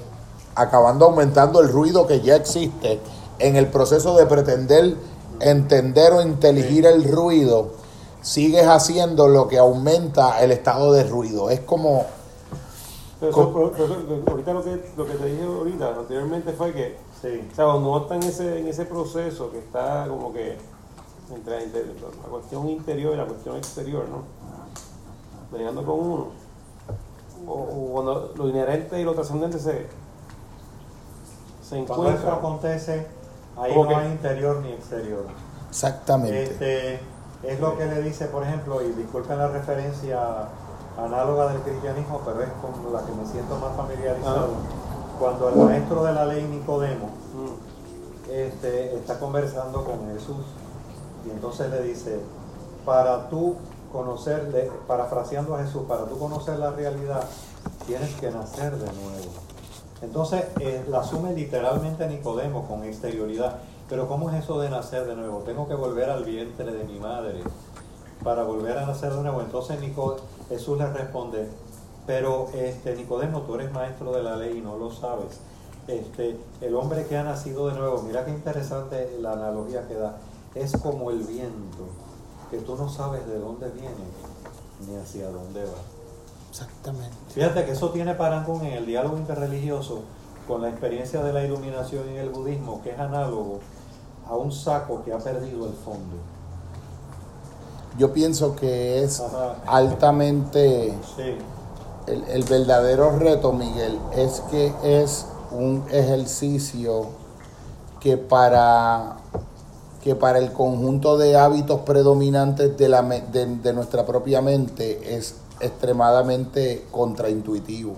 [0.54, 2.98] acabando aumentando el ruido que ya existe
[3.38, 4.96] en el proceso de pretender
[5.40, 7.68] entender o inteligir el ruido,
[8.20, 11.50] sigues haciendo lo que aumenta el estado de ruido.
[11.50, 12.04] Es como,
[13.20, 13.72] pero eso- pero-
[14.08, 17.64] pero ahorita lo que, lo que te dije ahorita, anteriormente fue que sí, O sea,
[17.66, 20.56] cuando uno está en ese, en ese proceso que está como que
[21.34, 24.22] entre la, inter- la cuestión interior y la cuestión exterior, ¿no?
[25.52, 26.26] Peleando con uno.
[27.46, 29.86] O, o cuando lo inherente y lo trascendente se,
[31.62, 32.34] se cuando eso encuentran.
[32.38, 33.06] acontece,
[33.56, 35.24] ahí no que- hay interior ni exterior.
[35.68, 37.00] exactamente, Este,
[37.42, 40.48] es lo que le dice, por ejemplo, y disculpen la referencia
[40.98, 44.48] análoga del cristianismo, pero es con la que me siento más familiarizado.
[45.18, 50.44] Cuando el maestro de la ley Nicodemo Mm, este, está conversando con Jesús
[51.24, 52.18] y entonces le dice,
[52.84, 53.56] para tú
[53.92, 57.24] conocer, parafraseando a Jesús, para tú conocer la realidad,
[57.86, 59.30] tienes que nacer de nuevo.
[60.02, 63.58] Entonces eh, la asume literalmente Nicodemo con exterioridad.
[63.88, 65.38] Pero ¿cómo es eso de nacer de nuevo?
[65.40, 67.42] Tengo que volver al vientre de mi madre
[68.24, 69.40] para volver a nacer de nuevo.
[69.40, 70.16] Entonces Nico-
[70.48, 71.48] Jesús le responde,
[72.06, 75.38] pero este, Nicodemo, tú eres maestro de la ley y no lo sabes.
[75.88, 80.16] Este, el hombre que ha nacido de nuevo, mira qué interesante la analogía que da,
[80.54, 81.84] es como el viento.
[82.50, 83.94] que tú no sabes de dónde viene
[84.86, 85.78] ni hacia dónde va.
[86.50, 87.14] Exactamente.
[87.32, 90.00] Fíjate que eso tiene parangón en el diálogo interreligioso
[90.48, 93.60] con la experiencia de la iluminación en el budismo, que es análogo
[94.28, 96.16] a un saco que ha perdido el fondo.
[97.98, 99.56] Yo pienso que es Ajá.
[99.66, 101.34] altamente Sí,
[102.06, 107.06] el, el verdadero reto, Miguel, es que es un ejercicio
[108.00, 109.16] que para
[110.02, 115.14] que para el conjunto de hábitos predominantes de, la, me- de, de nuestra propia mente
[115.14, 117.96] es extremadamente contraintuitivo.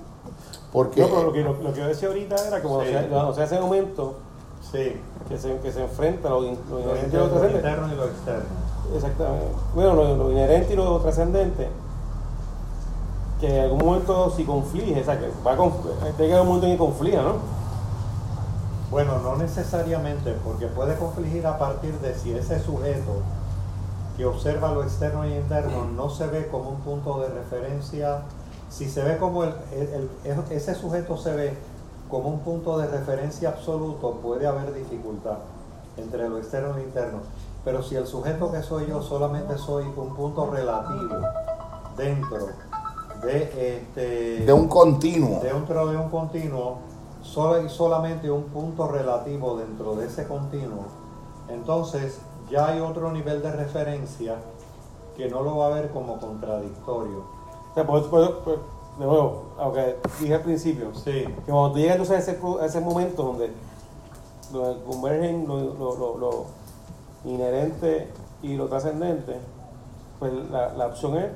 [0.72, 2.88] Porque No, pero lo que, lo, lo que yo decía ahorita era como, Sí.
[2.88, 4.14] o, sea, o sea, ese momento
[4.72, 5.00] sí.
[5.28, 7.68] que se, que se enfrenta lo, in- lo Lo inherente y lo lo trascendente.
[7.68, 8.44] interno y lo externo.
[8.96, 9.46] Exactamente.
[9.74, 11.68] Bueno, lo, lo inherente y lo trascendente,
[13.40, 16.46] que en algún momento si conflige, o sea, que va a tiene que haber un
[16.46, 17.34] momento en que conflija, ¿no?
[18.90, 23.22] Bueno, no necesariamente, porque puede confligir a partir de si ese sujeto
[24.18, 28.20] que observa lo externo y interno no se ve como un punto de referencia,
[28.68, 31.56] si se ve como el, el- el- ese sujeto se ve
[32.12, 35.38] como un punto de referencia absoluto, puede haber dificultad
[35.96, 37.18] entre lo externo y lo interno.
[37.64, 41.16] Pero si el sujeto que soy yo solamente soy un punto relativo
[41.96, 42.48] dentro
[43.22, 45.40] de este de un continuo.
[45.42, 46.76] dentro de un continuo,
[47.22, 50.84] solo y solamente un punto relativo dentro de ese continuo,
[51.48, 52.18] entonces
[52.50, 54.36] ya hay otro nivel de referencia
[55.16, 57.20] que no lo va a ver como contradictorio.
[57.70, 61.78] O sea, por, por- por- de nuevo, aunque dije al principio, Sí, que cuando tú
[61.78, 63.50] llegas entonces a ese, a ese momento donde,
[64.52, 66.46] donde convergen lo, lo- lo- lo
[67.24, 68.08] inherente
[68.42, 69.36] y lo trascendente,
[70.18, 71.26] pues la, la opción es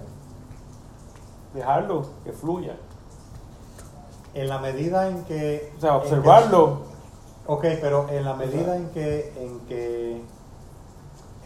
[1.55, 2.77] dejarlo que fluya.
[4.35, 5.73] en la medida en que...
[5.79, 6.79] O sea, en que- observarlo.
[7.47, 10.23] ok, pero en la medida en que, en que,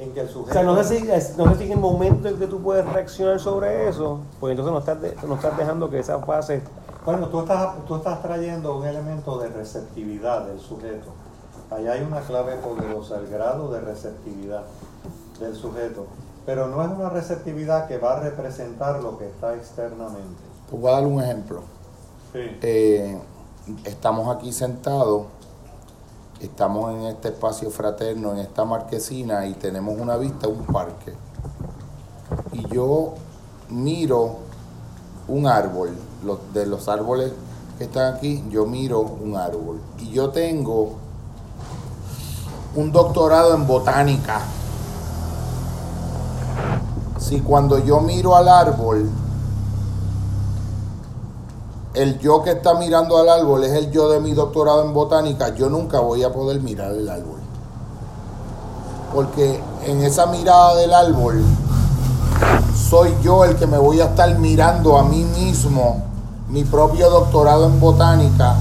[0.02, 0.52] en que el O sujeto...
[0.54, 2.86] sea, no sé, si, es- no sé si en el momento en que tú puedes
[2.86, 6.62] reaccionar sobre eso, pues entonces no estás, de- no estás dejando que esa fase...
[7.04, 11.08] Bueno, tú estás, tú estás trayendo un elemento de receptividad del sujeto.
[11.70, 14.62] Allá hay una clave poderosa, el grado de receptividad
[15.38, 16.06] del sujeto.
[16.44, 20.42] Pero no es una receptividad que va a representar lo que está externamente.
[20.70, 21.62] Te voy a dar un ejemplo.
[22.32, 22.58] Sí.
[22.62, 23.18] Eh,
[23.84, 25.26] estamos aquí sentados,
[26.40, 31.14] estamos en este espacio fraterno, en esta marquesina y tenemos una vista un parque.
[32.52, 33.14] Y yo
[33.68, 34.38] miro
[35.28, 35.90] un árbol,
[36.24, 37.32] los, de los árboles
[37.78, 39.80] que están aquí, yo miro un árbol.
[39.98, 40.96] Y yo tengo
[42.74, 44.40] un doctorado en botánica.
[47.18, 49.08] Si cuando yo miro al árbol,
[51.94, 55.54] el yo que está mirando al árbol es el yo de mi doctorado en botánica,
[55.54, 57.38] yo nunca voy a poder mirar el árbol.
[59.12, 61.42] Porque en esa mirada del árbol
[62.88, 66.04] soy yo el que me voy a estar mirando a mí mismo,
[66.48, 68.54] mi propio doctorado en botánica,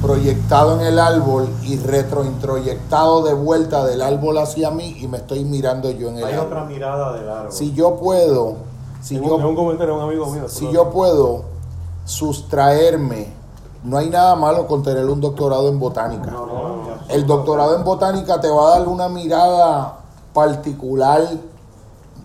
[0.00, 5.44] proyectado en el árbol y retrointroyectado de vuelta del árbol hacia mí y me estoy
[5.44, 6.46] mirando yo en el Hay árbol.
[6.46, 7.52] otra mirada del árbol.
[7.52, 8.54] Si yo puedo,
[9.02, 10.44] si yo un, un comentario un amigo mío.
[10.48, 11.57] si yo puedo
[12.08, 13.28] sustraerme,
[13.84, 16.34] no hay nada malo con tener un doctorado en botánica.
[17.10, 19.98] El doctorado en botánica te va a dar una mirada
[20.32, 21.22] particular,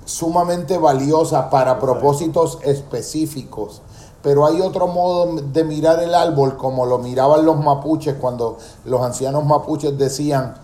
[0.06, 3.82] sumamente valiosa para propósitos específicos.
[4.22, 9.02] Pero hay otro modo de mirar el árbol como lo miraban los mapuches cuando los
[9.02, 10.56] ancianos mapuches decían,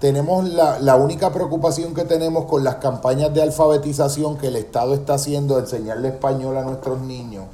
[0.00, 4.94] tenemos la, la única preocupación que tenemos con las campañas de alfabetización que el Estado
[4.94, 7.44] está haciendo de enseñarle español a nuestros niños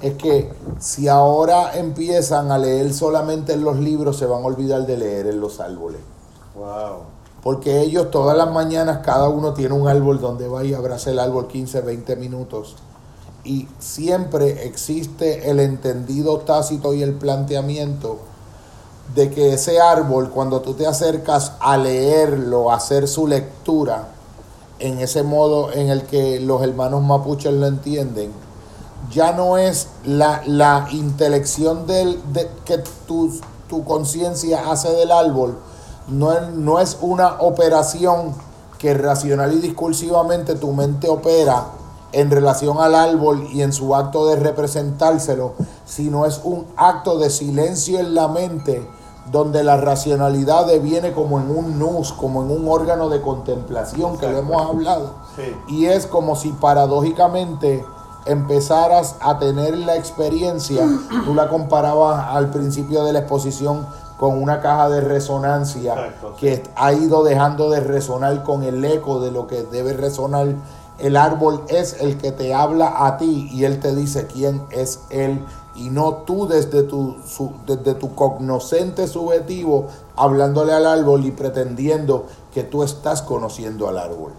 [0.00, 4.86] es que si ahora empiezan a leer solamente en los libros, se van a olvidar
[4.86, 6.00] de leer en los árboles.
[6.54, 7.04] Wow.
[7.42, 11.18] Porque ellos todas las mañanas, cada uno tiene un árbol donde va y abraza el
[11.18, 12.76] árbol 15, 20 minutos.
[13.44, 18.18] Y siempre existe el entendido tácito y el planteamiento
[19.14, 24.08] de que ese árbol, cuando tú te acercas a leerlo, a hacer su lectura,
[24.78, 28.32] en ese modo en el que los hermanos mapuches lo entienden,
[29.10, 33.32] ya no es la, la intelección del, de, que tu,
[33.68, 35.56] tu conciencia hace del árbol,
[36.08, 38.34] no es, no es una operación
[38.78, 41.66] que racional y discursivamente tu mente opera
[42.12, 45.52] en relación al árbol y en su acto de representárselo,
[45.84, 48.88] sino es un acto de silencio en la mente
[49.30, 54.28] donde la racionalidad deviene como en un nus, como en un órgano de contemplación, que
[54.28, 55.14] lo hemos hablado.
[55.36, 55.56] Sí.
[55.68, 57.84] Y es como si paradójicamente
[58.26, 60.86] empezaras a tener la experiencia,
[61.24, 63.86] tú la comparabas al principio de la exposición
[64.18, 66.40] con una caja de resonancia Exacto, sí.
[66.40, 70.48] que ha ido dejando de resonar con el eco de lo que debe resonar.
[70.98, 75.00] El árbol es el que te habla a ti y él te dice quién es
[75.08, 75.42] él
[75.74, 82.26] y no tú desde tu, su- desde tu cognoscente subjetivo hablándole al árbol y pretendiendo
[82.52, 84.32] que tú estás conociendo al árbol.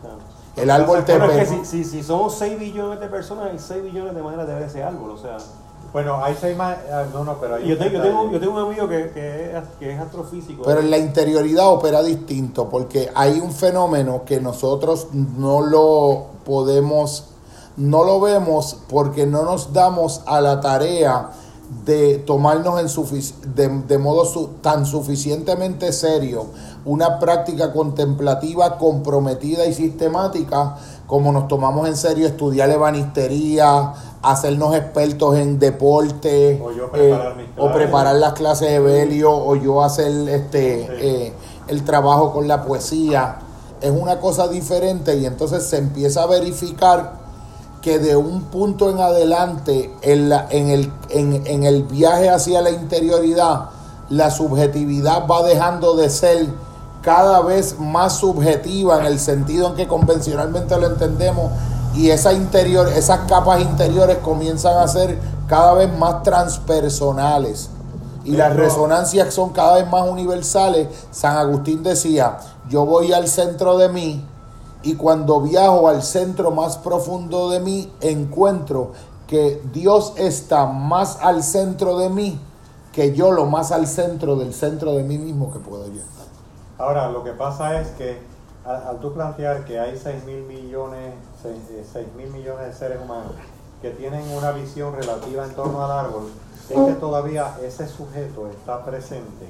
[0.56, 3.60] El árbol te Bueno, es que si, si, si somos 6 billones de personas, hay
[3.60, 5.12] 6 billones de maneras de ver ese árbol.
[5.12, 5.38] O sea,
[5.94, 6.78] Bueno, hay seis más.
[6.92, 9.58] ah, no, no, pero hay yo, te- yo tengo, yo tengo un amigo que, que,
[9.58, 10.64] es, que es astrofísico.
[10.64, 17.26] Pero en la interioridad opera distinto porque hay un fenómeno que nosotros no lo podemos,
[17.78, 21.30] no lo vemos porque no nos damos a la tarea
[21.86, 26.48] de tomarnos en de, de modo su- tan suficientemente serio
[26.86, 30.78] una práctica contemplativa comprometida y sistemática
[31.08, 37.46] como nos tomamos en serio estudiar ebanistería, hacernos expertos en deporte, O yo preparar mis
[37.58, 40.92] o preparar las clases de Belio o yo hacer este Sí.
[41.00, 41.34] eh,
[41.68, 43.38] el trabajo con la poesía.
[43.82, 47.20] Es una cosa diferente y entonces se empieza a verificar
[47.82, 52.62] que de un punto en adelante en, la- en, el, en, en el viaje hacia
[52.62, 53.70] la interioridad
[54.10, 56.48] la subjetividad va dejando de ser
[57.02, 61.52] cada vez más subjetiva en el sentido en que convencionalmente lo entendemos
[61.94, 67.70] y esa interior, esas capas interiores comienzan a ser cada vez más transpersonales
[68.24, 70.88] y las resonancias son cada vez más universales.
[71.12, 72.38] San Agustín decía,
[72.70, 74.24] yo voy al centro de mí
[74.84, 78.92] y cuando viajo al centro más profundo de mí encuentro
[79.28, 82.40] que Dios está más al centro de mí
[82.92, 86.21] que yo lo más al centro del centro de mí mismo que puedo yo estar.
[86.82, 88.18] Ahora, lo que pasa es que
[88.66, 91.14] al, al tú plantear que hay 6 mil millones,
[91.94, 93.34] 6 mil millones de seres humanos
[93.82, 96.30] que tienen una visión relativa en torno al árbol,
[96.70, 99.46] es que todavía ese sujeto está presente.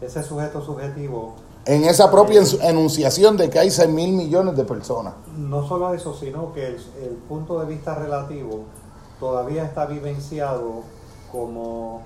[0.00, 1.34] Ese sujeto subjetivo,
[1.64, 5.14] En esa propia ensu- enunciación de que hay 6 mil millones de personas.
[5.36, 8.64] no solo eso, sino que el, el punto de vista relativo
[9.20, 10.82] todavía está vivenciado
[11.30, 12.02] como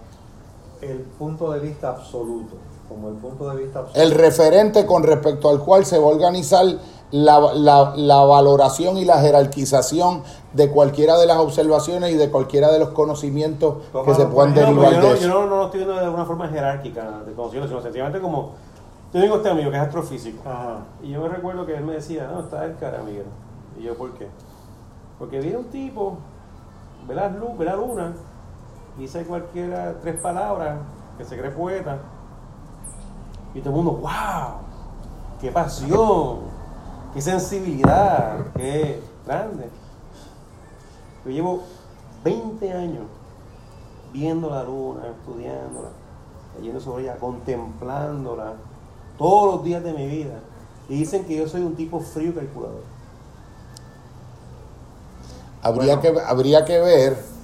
[0.82, 2.56] el punto de vista absoluto,
[2.88, 4.00] como el punto de vista absoluto.
[4.00, 6.64] El referente con respecto al cual se va a organizar
[7.12, 10.22] la, la- la valoración y la jerarquización
[10.52, 14.60] de cualquiera de las observaciones y de cualquiera de los conocimientos que se puedan No,
[14.60, 15.28] derivar yo, de no, yo eso.
[15.28, 18.52] no, no lo estoy viendo de una forma jerárquica de conocimiento, sino sencillamente como.
[19.14, 20.42] Yo tengo este amigo que es astrofísico.
[20.48, 20.78] Ajá.
[21.02, 23.24] Y yo me recuerdo que él me decía, no, está el cara, Miguel.
[23.78, 24.26] Y yo, ¿por qué?
[25.18, 26.16] Porque viene un tipo,
[27.06, 28.12] ve la luz, ve la luna,
[28.98, 30.78] dice cualquiera, tres palabras,
[31.16, 31.98] que se cree poeta.
[33.54, 34.58] Y todo el mundo, wow,
[35.40, 36.40] qué pasión,
[37.14, 39.68] qué sensibilidad, qué grande.
[41.24, 41.62] Yo llevo
[42.24, 43.04] 20 años
[44.12, 45.88] viendo la luna, estudiándola,
[46.58, 48.54] leyendo sobre ella, contemplándola
[49.18, 50.40] todos los días de mi vida.
[50.88, 52.82] Y dicen que yo soy un tipo frío y calculador.
[55.62, 56.14] Habría, Bueno.
[56.14, 57.35] que, habría que ver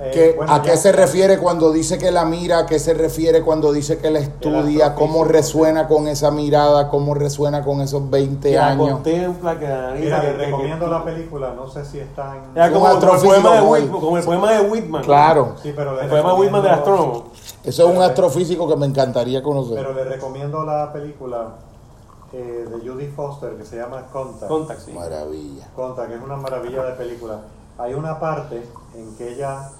[0.00, 2.78] Eh, que, bueno, a ya- qué se refiere cuando dice que la mira, a qué
[2.78, 7.80] se refiere cuando dice que la estudia, cómo resuena con esa mirada, cómo resuena con
[7.80, 8.90] esos 20 Que la años.
[8.92, 10.04] contempla, que la analiza.
[10.04, 12.56] Mira, que- recomiendo que- la película, no sé si está en...
[12.56, 15.02] Era como, como el poema de Whitman, como el poema de Whitman.
[15.02, 17.24] Claro, Sí, pero El poema de Whitman del astrónomo.
[17.64, 19.74] eso es un astrofísico que me encantaría conocer.
[19.78, 21.54] Pero le recomiendo la película
[22.32, 24.48] eh, de Judy Foster que se llama Contact.
[24.48, 24.92] Contact, sí.
[24.92, 25.66] Maravilla.
[25.74, 27.38] Contact, que es una maravilla de película.
[27.78, 28.62] Hay una parte
[28.94, 29.70] en que ella,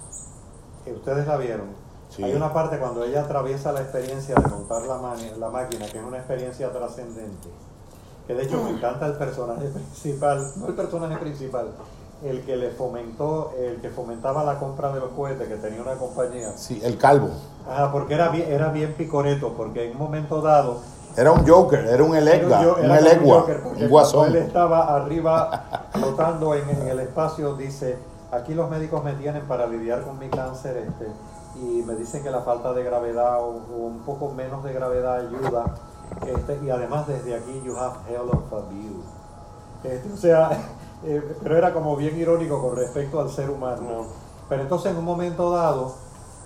[0.83, 1.67] que ustedes la vieron,
[2.09, 2.23] Sí.
[2.23, 4.97] hay una parte cuando ella atraviesa la experiencia de montar la,
[5.37, 7.49] la máquina, que es una experiencia trascendente.
[8.25, 11.67] Que de hecho me encanta el personaje principal, no el personaje principal,
[12.23, 15.93] el que le fomentó, el que fomentaba la compra de los cohetes, que tenía una
[15.93, 16.51] compañía.
[16.57, 17.29] Sí, el calvo.
[17.69, 20.79] Ajá, porque era bien, era bien picoreto, porque en un momento dado
[21.15, 24.27] Era un Joker, era un elegua, un elegua, un cuando guasón.
[24.29, 27.97] Él estaba arriba flotando en, en el espacio, dice,
[28.31, 31.07] aquí los médicos me tienen para lidiar con mi cáncer este,
[31.55, 35.15] y me dicen que la falta de gravedad o, o un poco menos de gravedad
[35.27, 35.65] ayuda.
[36.25, 39.03] Este, y además desde aquí you have hell of a view.
[39.83, 40.51] Este, o sea,
[41.03, 43.81] eh, pero era como bien irónico con respecto al ser humano.
[43.81, 44.05] No.
[44.47, 45.93] Pero entonces en un momento dado,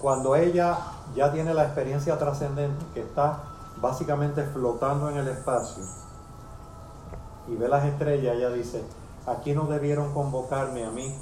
[0.01, 0.77] cuando ella
[1.15, 3.39] ya tiene la experiencia trascendente, que está
[3.77, 5.83] básicamente flotando en el espacio,
[7.47, 8.83] y ve las estrellas, ella dice,
[9.25, 11.15] aquí no debieron convocarme a mí,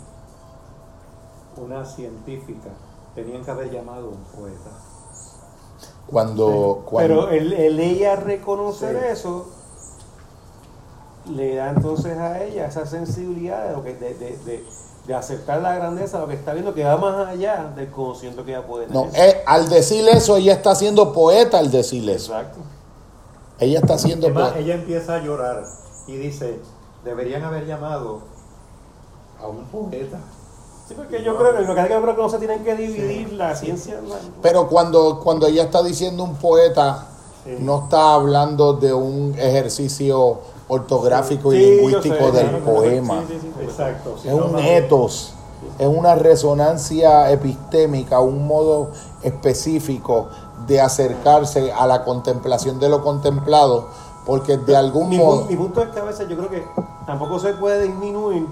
[1.58, 2.70] una científica,
[3.16, 4.70] tenían que haber llamado a un poeta.
[6.08, 9.06] Cuando, cuando Pero el, el ella reconocer Sí.
[9.12, 9.48] eso
[11.30, 14.66] le da entonces a ella esa sensibilidad de, lo que, de, de, de,
[15.06, 18.52] de aceptar la grandeza, lo que está viendo que va más allá del conocimiento que
[18.52, 19.30] ella puede No, tener.
[19.30, 22.34] eh, al decir eso, ella está siendo poeta al decir eso.
[22.36, 22.60] Exacto.
[23.60, 24.60] Ella está siendo Es más, poeta.
[24.60, 25.64] ella empieza a llorar
[26.08, 26.60] y dice,
[27.06, 28.22] deberían haber llamado
[29.40, 30.20] a un poeta.
[30.92, 32.76] Sí, porque yo creo que lo que hay que creo que no se tienen que
[32.76, 33.66] dividir Sí, la sí.
[33.66, 33.96] ciencia.
[34.08, 37.08] la- Pero cuando, cuando ella está diciendo un poeta,
[37.46, 37.56] Sí.
[37.60, 43.22] no está hablando de un ejercicio ortográfico y lingüístico sé, del claro, poema.
[43.22, 43.64] sí, sí, sí, sí.
[43.66, 44.16] Exacto.
[44.24, 45.34] Es un etos,
[45.80, 48.92] es una resonancia epistémica, un modo
[49.24, 50.28] específico
[50.68, 53.88] de acercarse a la contemplación de lo contemplado,
[54.26, 55.46] porque de algún mi, modo...
[55.46, 56.64] mi punto es que a veces yo creo que
[57.08, 58.46] tampoco se puede disminuir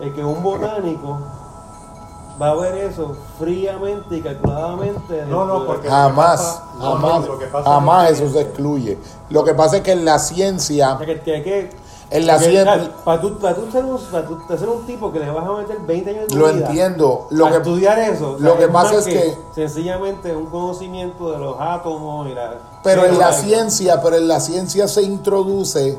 [0.00, 1.18] el que un botánico
[2.40, 5.24] va a ver eso fríamente y calculadamente.
[5.26, 8.98] No, no, dentro de- porque- Jamás, No, no, jamás, pasa jamás es eso se excluye.
[9.30, 11.70] Lo que pasa es que en la ciencia, O sea, que, que, que-
[12.10, 15.18] en la ciencia, para tú, para tú ser un, para tú ser un tipo que
[15.18, 17.26] le vas a meter 20 años de lo vida entiendo.
[17.30, 18.32] Lo a que, estudiar eso.
[18.32, 22.54] o lo que más pasa es que- Sencillamente un conocimiento de los átomos y la.
[22.82, 25.98] Pero en la ciencia, pero en la ciencia se introduce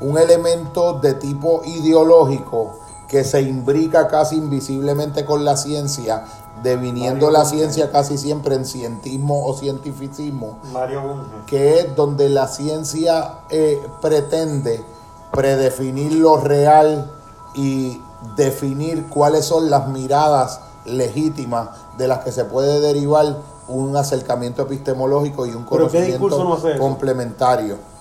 [0.00, 2.74] un elemento de tipo ideológico
[3.14, 6.24] que se imbrica casi invisiblemente con la ciencia,
[6.64, 12.48] deviniendo Mario la ciencia casi siempre en cientismo o cientificismo, Mario que es donde la
[12.48, 14.82] ciencia eh, pretende
[15.30, 17.08] predefinir lo real
[17.54, 18.00] y
[18.34, 23.36] definir cuáles son las miradas legítimas de las que se puede derivar
[23.68, 27.93] un acercamiento epistemológico y un ¿Pero qué discurso conocimiento no complementario.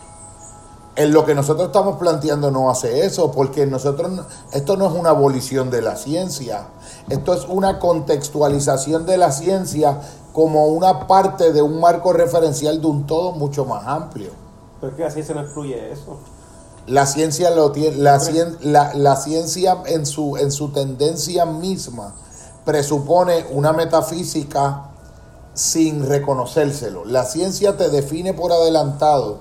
[0.96, 4.94] En lo que nosotros estamos planteando no hace eso, porque nosotros no- esto no es
[4.94, 6.68] una abolición de la ciencia,
[7.10, 10.02] esto es una contextualización de la ciencia
[10.34, 14.32] como una parte de un marco referencial de un todo mucho más amplio.
[14.82, 16.18] Pero es que la ciencia no excluye eso.
[16.86, 22.14] La ciencia lo tiene, la, cien- la, la ciencia en su, en su tendencia misma
[22.66, 24.90] presupone una metafísica
[25.54, 27.06] sin reconocérselo.
[27.06, 29.38] La ciencia te define por adelantado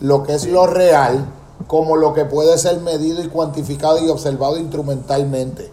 [0.00, 1.26] lo que es lo real
[1.66, 5.70] como lo que puede ser medido y cuantificado y observado instrumentalmente.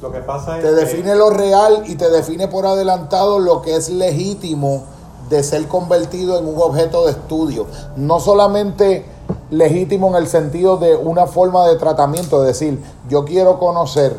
[0.00, 3.62] Lo que pasa es Te que- define lo real y te define por adelantado lo
[3.62, 4.84] que es legítimo
[5.28, 7.66] de ser convertido en un objeto de estudio.
[7.96, 9.04] No solamente
[9.50, 14.16] legítimo en el sentido de una forma de tratamiento, es decir, yo quiero conocer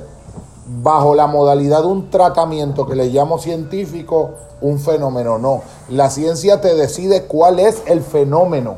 [0.83, 5.37] bajo la modalidad de un tratamiento que le llamo científico un fenómeno.
[5.37, 8.75] No, la ciencia te decide cuál es el fenómeno,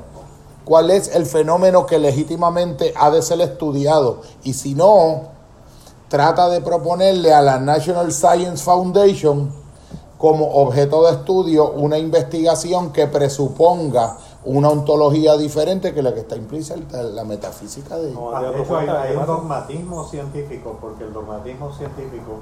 [0.69, 4.21] cuál es el fenómeno que legítimamente ha de ser estudiado.
[4.43, 5.23] Y si no,
[6.09, 9.51] trata de proponerle a la National Science Foundation
[10.19, 16.35] como objeto de estudio una investigación que presuponga una ontología diferente que la que está
[16.35, 21.03] implícita en la metafísica de No, Ah, de de hecho, hay, hay dogmatismo científico, porque
[21.03, 22.41] el dogmatismo científico,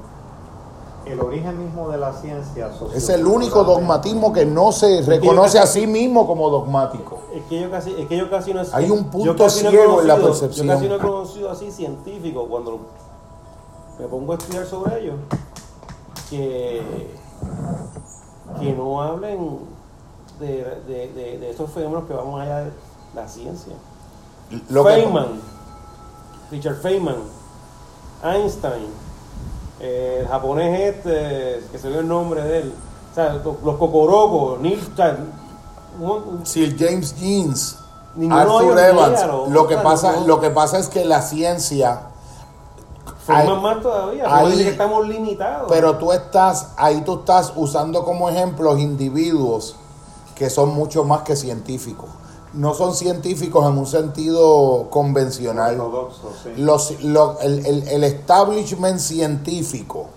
[1.11, 5.65] el origen mismo de la ciencia es el único dogmatismo que no se reconoce a
[5.67, 7.19] sí mismo como dogmático.
[7.33, 10.01] Es que yo casi, es que yo casi no es- Hay un punto no ciego
[10.01, 10.67] en la percepción.
[10.67, 12.79] Yo casi no he conocido así científico cuando
[13.99, 15.13] me pongo a estudiar sobre ello
[16.29, 16.81] que,
[18.59, 19.59] que no hablen
[20.39, 20.47] de,
[20.87, 22.71] de, de, de estos fenómenos que vamos allá de
[23.15, 23.73] la ciencia.
[24.69, 25.41] Lo que- Feynman,
[26.51, 27.15] Richard Feynman,
[28.23, 28.87] Einstein,
[29.79, 32.73] eh, el japonés este, que se ve el nombre de él,
[33.11, 33.33] o sea,
[33.63, 35.17] los, cocorocos, Neil, o sea,
[35.99, 36.09] un-
[36.39, 37.77] un- Sir James Jeans,
[38.31, 41.21] Arthur Evans, niega, lo que o sea, pasa, no- lo que pasa es que la
[41.21, 42.01] ciencia
[43.27, 45.67] Ahí- más todavía, ahí- que estamos limitados.
[45.69, 49.75] Pero tú estás, ahí tú estás usando como ejemplos individuos
[50.35, 52.09] que son mucho más que científicos.
[52.57, 55.79] No son científicos en un sentido convencional.
[55.79, 56.49] ortodoxo, sí.
[56.61, 60.07] Los, lo- el, el- el establishment científico,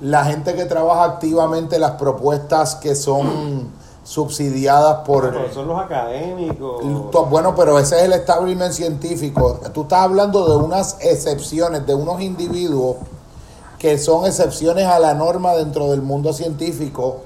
[0.00, 3.70] la gente que trabaja activamente las propuestas que son
[4.02, 5.30] subsidiadas por...
[5.30, 6.82] Pero son los académicos.
[7.30, 9.60] Bueno, pero ese es el establishment científico.
[9.74, 12.96] Tú estás hablando de unas excepciones, de unos individuos
[13.78, 17.18] que son excepciones a la norma dentro del mundo científico,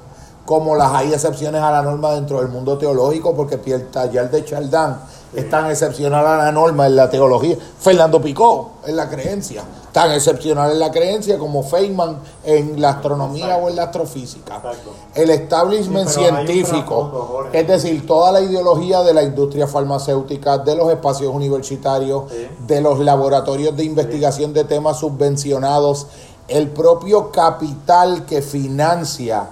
[0.44, 4.44] como las hay excepciones a la norma dentro del mundo teológico, porque Pierre Tallar de
[4.44, 5.00] Chaldán
[5.34, 7.56] es tan excepcional a la norma en la teología.
[7.78, 9.62] Fernando Picó en la creencia,
[9.92, 13.64] tan excepcional en la creencia como Feynman en la astronomía Exacto.
[13.64, 14.56] o en la astrofísica.
[14.56, 14.90] Exacto.
[15.14, 20.90] El establishment Sí, científico, es decir, toda la ideología de la industria farmacéutica, de los
[20.90, 22.48] espacios universitarios, Sí.
[22.66, 26.08] de los laboratorios de investigación de temas subvencionados,
[26.48, 29.46] el propio capital que financia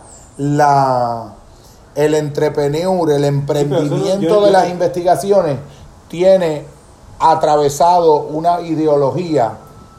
[0.45, 1.35] la
[1.95, 5.59] el entrepreneur, el emprendimiento yo- yo- de las investigaciones,
[6.09, 6.65] tiene
[7.19, 9.53] atravesado una ideología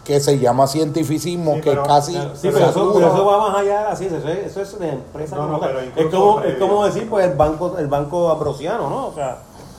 [0.04, 2.94] que se llama cientificismo, Sí, que pero- casi Sí, pero eso, satura.
[2.96, 5.36] pero eso va más allá de la ciencia, eso es, eso es de empresa.
[5.36, 5.60] No, no,
[5.96, 9.08] es, como, es como decir, pues, el banco, el banco ambrosiano, ¿no?
[9.08, 9.38] O sea,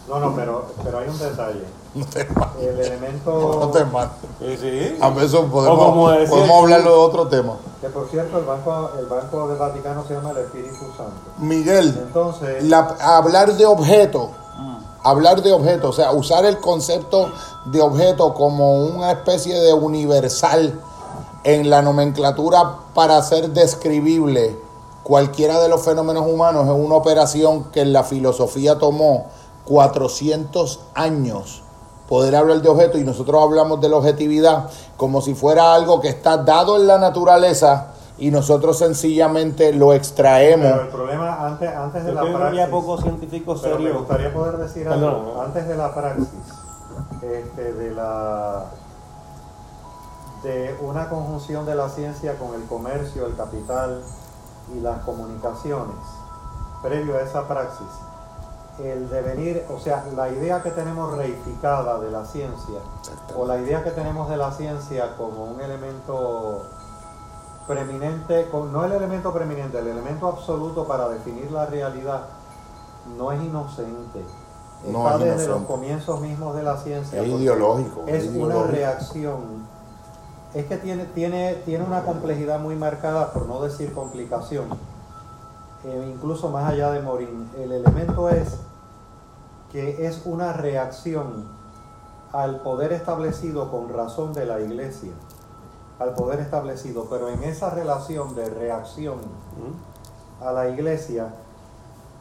[0.08, 1.64] No, no, pero, pero hay un detalle.
[1.94, 3.58] No te mates, El elemento.
[3.60, 4.30] no te mates.
[4.40, 4.96] sí, sí.
[4.98, 7.56] A veces podemos, decía podemos hablarlo de otro tema.
[7.82, 11.12] Que por cierto, el banco, el banco del Vaticano se llama el Espíritu Santo.
[11.36, 14.30] Miguel, Entonces, la- hablar de objeto,
[15.02, 17.30] hablar de objeto, o sea, usar el concepto
[17.66, 20.80] de objeto como una especie de universal
[21.44, 24.58] en la nomenclatura para ser describible
[25.02, 29.26] cualquiera de los fenómenos humanos es una operación que la filosofía tomó
[29.64, 31.62] 400 años
[32.08, 36.08] poder hablar de objeto y nosotros hablamos de la objetividad como si fuera algo que
[36.08, 40.70] está dado en la naturaleza y nosotros sencillamente lo extraemos.
[40.70, 42.80] pero el problema antes, antes de Yo la creo que había praxis.
[42.80, 45.34] pocos científicos Pero me gustaría poder decir algo.
[45.34, 45.42] ¿no?
[45.42, 46.28] Antes de la praxis,
[47.22, 48.64] este, de la
[50.42, 54.02] de una conjunción de la ciencia con el comercio, el capital
[54.76, 55.96] y las comunicaciones,
[56.82, 57.86] previo a esa praxis,
[58.84, 62.80] el devenir, o sea, la idea que tenemos reificada de la ciencia,
[63.36, 66.62] o la idea que tenemos de la ciencia como un elemento
[67.66, 72.24] preeminente, no el elemento preeminente, el elemento absoluto para definir la realidad,
[73.16, 74.24] no es inocente.
[74.90, 77.22] No Está es desde los comienzos mismos de la ciencia.
[77.22, 78.02] Es ideológico.
[78.06, 79.66] Es es una reacción.
[80.54, 84.66] Es que tiene, tiene, tiene una complejidad muy marcada, por no decir complicación.
[85.84, 87.48] Eh, incluso más allá de Morín.
[87.58, 88.58] El elemento es
[89.72, 91.46] que es una reacción
[92.32, 95.12] al poder establecido con razón de la iglesia.
[95.98, 97.06] Al poder establecido.
[97.08, 99.18] Pero en esa relación de reacción
[100.40, 101.34] a la iglesia,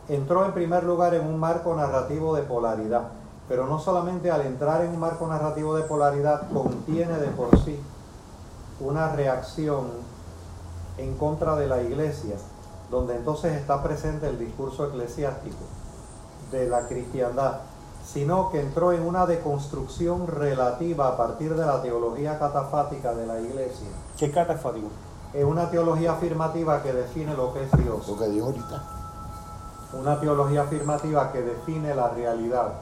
[0.07, 3.09] entró en primer lugar en un marco narrativo de polaridad,
[3.49, 7.79] pero no solamente al entrar en un marco narrativo de polaridad contiene de por sí
[8.79, 9.87] una reacción
[10.97, 12.35] en contra de la iglesia,
[12.89, 15.80] donde entonces está presente el discurso eclesiástico
[16.51, 17.59] de la cristiandad,
[18.05, 23.39] sino que entró en una deconstrucción relativa a partir de la teología catafática de la
[23.39, 23.87] iglesia,
[24.17, 24.87] ¿Qué es catafático?
[25.33, 28.83] en una teología afirmativa que define lo que es Dios Lo que dijo ahorita.
[29.93, 32.73] una teología afirmativa que define la realidad.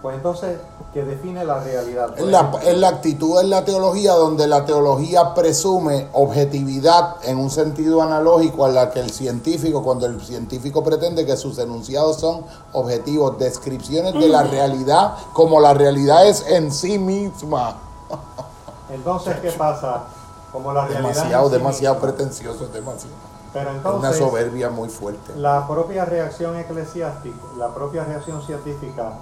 [0.00, 0.58] Pues entonces,
[0.94, 2.16] que define la realidad.
[2.16, 7.50] Es la, es la actitud en la teología donde la teología presume objetividad en un
[7.50, 12.44] sentido analógico a la que el científico, cuando el científico pretende que sus enunciados son
[12.72, 17.76] objetivos, descripciones de la realidad como la realidad es en sí misma.
[18.90, 20.04] Entonces, ¿qué pasa?
[20.52, 21.10] Como la realidad.
[21.10, 22.08] Demasiado, en sí demasiado misma.
[22.08, 23.14] pretencioso, es demasiado.
[23.52, 25.34] Pero Es una entonces, soberbia muy fuerte.
[25.34, 29.12] la propia reacción eclesiástica, la propia reacción científica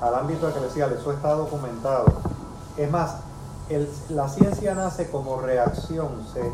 [0.00, 2.06] al ámbito eclesial, eso está documentado.
[2.76, 3.16] Es más,
[3.68, 6.52] el- la ciencia nace como reacción, se,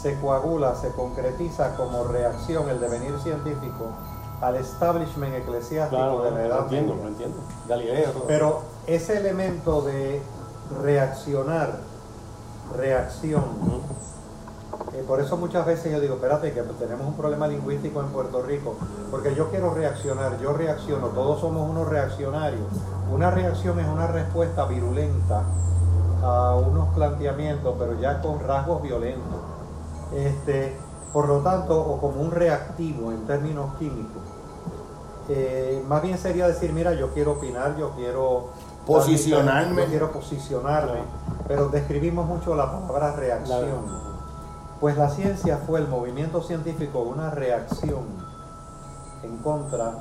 [0.00, 3.86] se coagula, se concretiza como reacción, el devenir científico,
[4.40, 7.02] al establishment eclesiástico Claro, de la lo Edad entiendo, Media.
[7.04, 7.36] lo entiendo.
[7.68, 8.12] Galileo.
[8.26, 10.22] Pero ese elemento de
[10.82, 11.78] reaccionar,
[12.76, 13.44] reacción.
[15.02, 18.74] Por eso muchas veces yo digo, espérate, que tenemos un problema lingüístico en Puerto Rico,
[19.10, 22.62] porque yo quiero reaccionar, yo reacciono, todos somos unos reaccionarios.
[23.12, 25.42] Una reacción es una respuesta virulenta
[26.22, 29.40] a unos planteamientos, pero ya con rasgos violentos.
[30.14, 30.76] Este,
[31.12, 34.22] por lo tanto, o como un reactivo en términos químicos.
[35.28, 38.48] Eh, más bien sería decir, mira, yo quiero opinar, yo quiero
[38.86, 39.82] Posicionarme.
[39.82, 40.98] yo quiero posicionarme,
[41.48, 44.13] pero describimos mucho la palabra La- reacción.
[44.84, 48.02] Pues la ciencia fue el movimiento científico, una reacción
[49.22, 49.94] en contra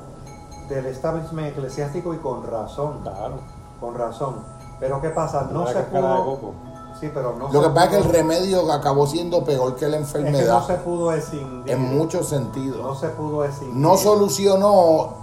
[0.67, 3.35] del establishment eclesiástico y con razón, Claro.
[3.79, 4.43] con razón.
[4.81, 5.47] Pero ¿qué pasa?
[5.53, 6.51] No se pudo.
[6.99, 9.99] Sí, pero no Lo que pasa es que el remedio acabó siendo peor que la
[9.99, 11.73] es que no enfermedad se pudo escindir.
[11.73, 12.81] en muchos sentidos.
[12.81, 13.77] No se pudo escindir.
[13.77, 15.13] no solucionó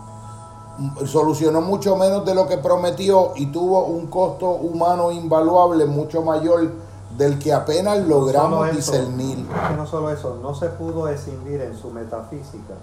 [1.05, 6.73] solucionó mucho menos de lo que prometió y tuvo un costo humano invaluable mucho mayor
[7.17, 9.47] del que apenas logramos solo eso, discernir.
[9.77, 12.75] no solo eso, no se pudo escindir en su metafísica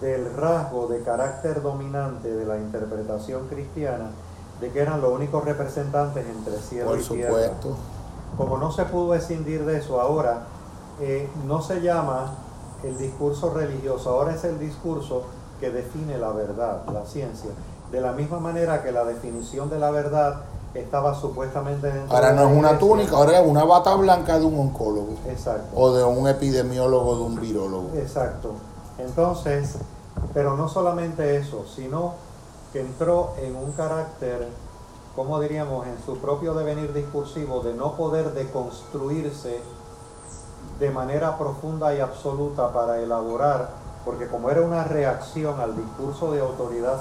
[0.00, 4.10] del rasgo de carácter dominante de la interpretación cristiana
[4.60, 7.28] de que eran los únicos representantes entre cielo Por y tierra.
[7.30, 7.76] supuesto.
[8.36, 10.44] Como no se pudo escindir de eso, ahora
[11.00, 12.32] eh, no se llama
[12.82, 15.22] el discurso religioso, ahora es el discurso
[15.60, 17.50] que define la verdad, la ciencia.
[17.90, 20.42] De la misma manera que la definición de la verdad
[20.74, 24.44] estaba supuestamente dentro Ahora de no es una túnica, ahora es una bata blanca de
[24.44, 25.76] un oncólogo Exacto.
[25.76, 27.90] o de un epidemiólogo, de un virólogo.
[27.94, 28.52] Exacto.
[28.98, 29.76] Entonces,
[30.32, 32.14] pero no solamente eso, sino
[32.72, 34.48] que entró en un carácter
[35.16, 39.60] como diríamos, en su propio devenir discursivo de no poder deconstruirse
[40.80, 43.68] de manera profunda y absoluta para elaborar,
[44.04, 47.00] porque como era una reacción al discurso de autoridad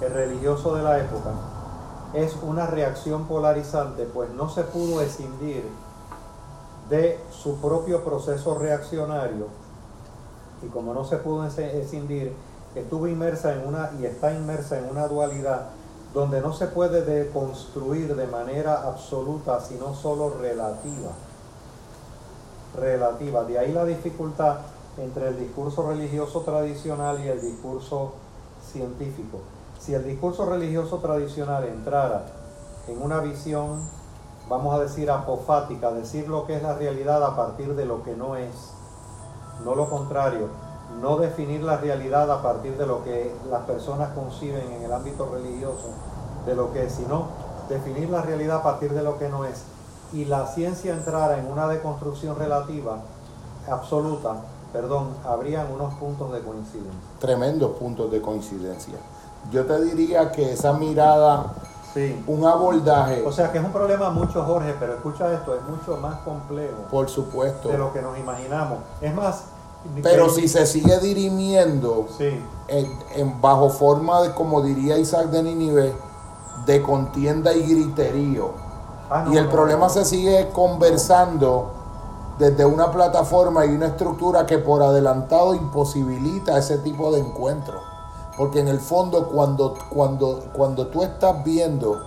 [0.00, 1.30] religioso de la época,
[2.14, 5.64] es una reacción polarizante, pues no se pudo escindir
[6.88, 9.46] de su propio proceso reaccionario
[10.62, 12.32] y como no se pudo escindir,
[12.74, 15.68] estuvo inmersa en una y está inmersa en una dualidad
[16.12, 21.12] donde no se puede deconstruir de manera absoluta, sino solo relativa.
[22.76, 23.44] Relativa.
[23.44, 24.58] De ahí la dificultad
[24.98, 28.12] entre el discurso religioso tradicional y el discurso
[28.72, 29.38] científico.
[29.80, 32.26] Si el discurso religioso tradicional entrara
[32.86, 33.80] en una visión,
[34.46, 38.14] vamos a decir, apofática, decir lo que es la realidad a partir de lo que
[38.14, 38.72] no es,
[39.64, 40.48] no lo contrario,
[41.00, 45.30] no definir la realidad a partir de lo que las personas conciben en el ámbito
[45.32, 45.88] religioso,
[46.44, 47.28] de lo que es, sino
[47.70, 49.62] definir la realidad a partir de lo que no es.
[50.12, 52.98] Y la ciencia entrara en una deconstrucción relativa,
[53.70, 54.42] absoluta,
[54.74, 57.00] perdón, habrían unos puntos de coincidencia.
[57.18, 58.98] Tremendos puntos de coincidencia.
[59.50, 61.54] Yo te diría que esa mirada,
[61.94, 62.22] sí.
[62.26, 63.22] un abordaje...
[63.26, 66.76] O sea que es un problema mucho, Jorge, pero escucha esto, es mucho más complejo.
[66.90, 67.68] Por supuesto.
[67.68, 68.78] De lo que nos imaginamos.
[69.00, 69.44] Es más,
[70.02, 72.06] pero si se sigue dirimiendo
[72.68, 75.94] en, bajo forma de, como diría Isaac de Ninive,
[76.66, 78.50] de contienda y griterío,
[79.10, 81.72] ah, y el problema se sigue conversando
[82.38, 87.80] desde una plataforma y una estructura que por adelantado imposibilita ese tipo de encuentro.
[88.40, 92.00] Porque en el fondo cuando, cuando, cuando tú estás viendo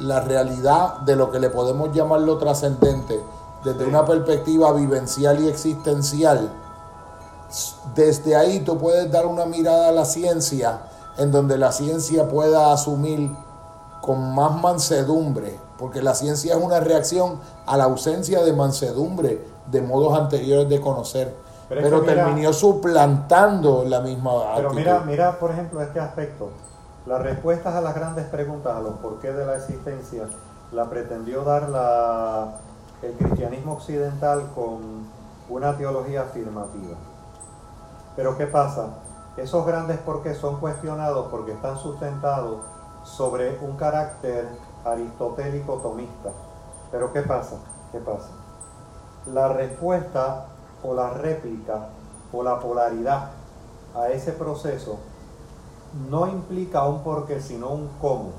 [0.00, 3.22] la realidad de lo que le podemos llamar lo trascendente
[3.62, 6.50] desde una perspectiva vivencial y existencial,
[7.94, 10.80] desde ahí tú puedes dar una mirada a la ciencia
[11.18, 13.30] en donde la ciencia pueda asumir
[14.00, 19.82] con más mansedumbre, porque la ciencia es una reacción a la ausencia de mansedumbre de
[19.82, 21.32] modos anteriores de conocer,
[21.70, 26.50] pero, terminó suplantando la misma Pero mira, mira, por ejemplo, este aspecto.
[27.06, 30.24] Las respuestas a las grandes preguntas, a los porqués de la existencia,
[30.72, 32.56] la pretendió dar la,
[33.02, 35.06] el cristianismo occidental con
[35.48, 36.96] una teología afirmativa.
[38.16, 38.88] Pero ¿qué pasa?
[39.36, 42.62] Esos grandes porqués son cuestionados porque están sustentados
[43.04, 44.48] sobre un carácter
[44.84, 46.30] aristotélico tomista.
[46.90, 47.56] Pero ¿qué pasa?
[47.92, 48.30] ¿Qué pasa?
[49.32, 50.46] La respuesta
[50.82, 51.88] o la réplica
[52.32, 53.30] o la polaridad
[53.94, 54.98] a ese proceso
[56.08, 58.30] no implica un porqué, sino un cómo.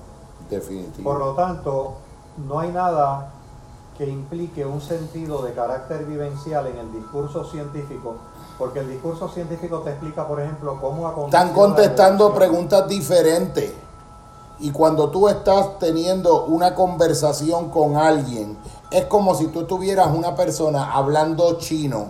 [0.49, 1.09] Definitivo.
[1.09, 1.95] Por lo tanto,
[2.47, 3.31] no hay nada
[3.97, 8.15] que implique un sentido de carácter vivencial en el discurso científico
[8.61, 13.73] porque el discurso científico te explica, por ejemplo, cómo Están contestando preguntas diferentes.
[14.59, 18.55] Y cuando tú estás teniendo una conversación con alguien,
[18.91, 22.09] es como si tú tuvieras una persona hablando chino,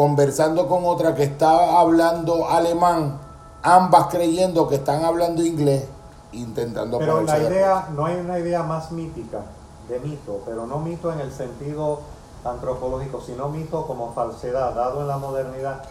[0.00, 3.18] conversando con otra que está hablando alemán,
[3.62, 5.84] ambas creyendo que están hablando inglés,
[6.32, 9.42] intentando Pero la idea, no hay una idea más mítica
[9.90, 12.00] de mito, pero no mito en el sentido
[12.46, 15.82] antropológico, sino mito como falsedad, dado en la modernidad,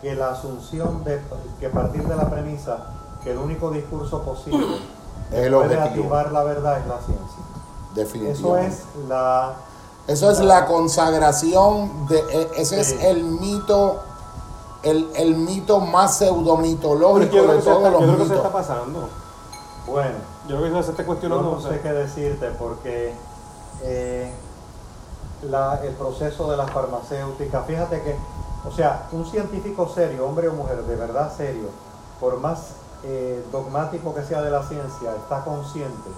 [0.00, 1.20] que la asunción de
[1.58, 2.86] que partir de la premisa
[3.24, 4.76] que el único discurso posible
[5.32, 7.42] es puede activar la verdad es la ciencia.
[7.96, 8.76] Definitivamente.
[8.76, 9.56] Eso es la
[10.06, 14.00] eso es la, consagración de e, ese es el mito
[14.82, 19.08] el, el mito más pseudomitológico de todos los yo creo que se está pasando.
[19.86, 20.14] Bueno,
[20.48, 21.50] yo creo que se está cuestionando.
[21.52, 23.14] no sé qué decirte porque
[23.82, 24.32] eh,
[25.42, 27.62] el proceso de la farmacéutica.
[27.62, 28.16] Fíjate que,
[28.66, 31.68] o sea, un científico serio, hombre o mujer, de verdad serio,
[32.20, 32.70] por más
[33.04, 36.10] eh, dogmático que sea de la ciencia, está consciente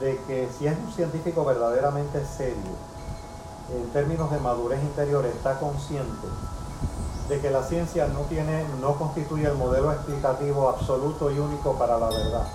[0.00, 2.72] de que si es un científico verdaderamente serio,
[3.74, 6.26] en términos de madurez interior, está consciente
[7.28, 11.98] de que la ciencia no tiene, no constituye el modelo explicativo absoluto y único para
[11.98, 12.46] la verdad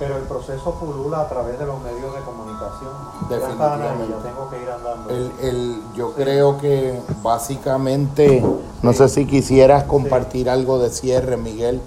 [0.00, 2.90] pero el proceso pulula a través de los medios de comunicación.
[3.28, 4.06] Definitivamente.
[4.08, 5.10] Ya tengo que ir andando.
[5.10, 8.42] El, el, yo creo que básicamente,
[8.80, 11.82] no sé si quisieras compartir algo de cierre, Miguel,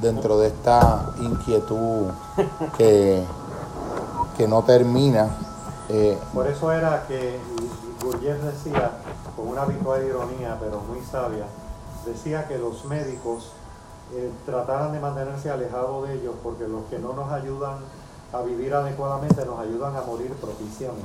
[0.00, 2.08] dentro de esta inquietud
[2.76, 3.22] que,
[4.36, 5.28] que no termina.
[5.88, 7.38] Eh, Por eso era que
[8.02, 8.90] Gurgés decía,
[9.36, 11.44] con una habitual ironía, pero muy sabia,
[12.06, 13.52] decía que los médicos
[14.14, 17.76] eh, trataran de mantenerse alejados de ellos porque los que no nos ayudan
[18.32, 21.02] a vivir adecuadamente nos ayudan a morir propiciamente.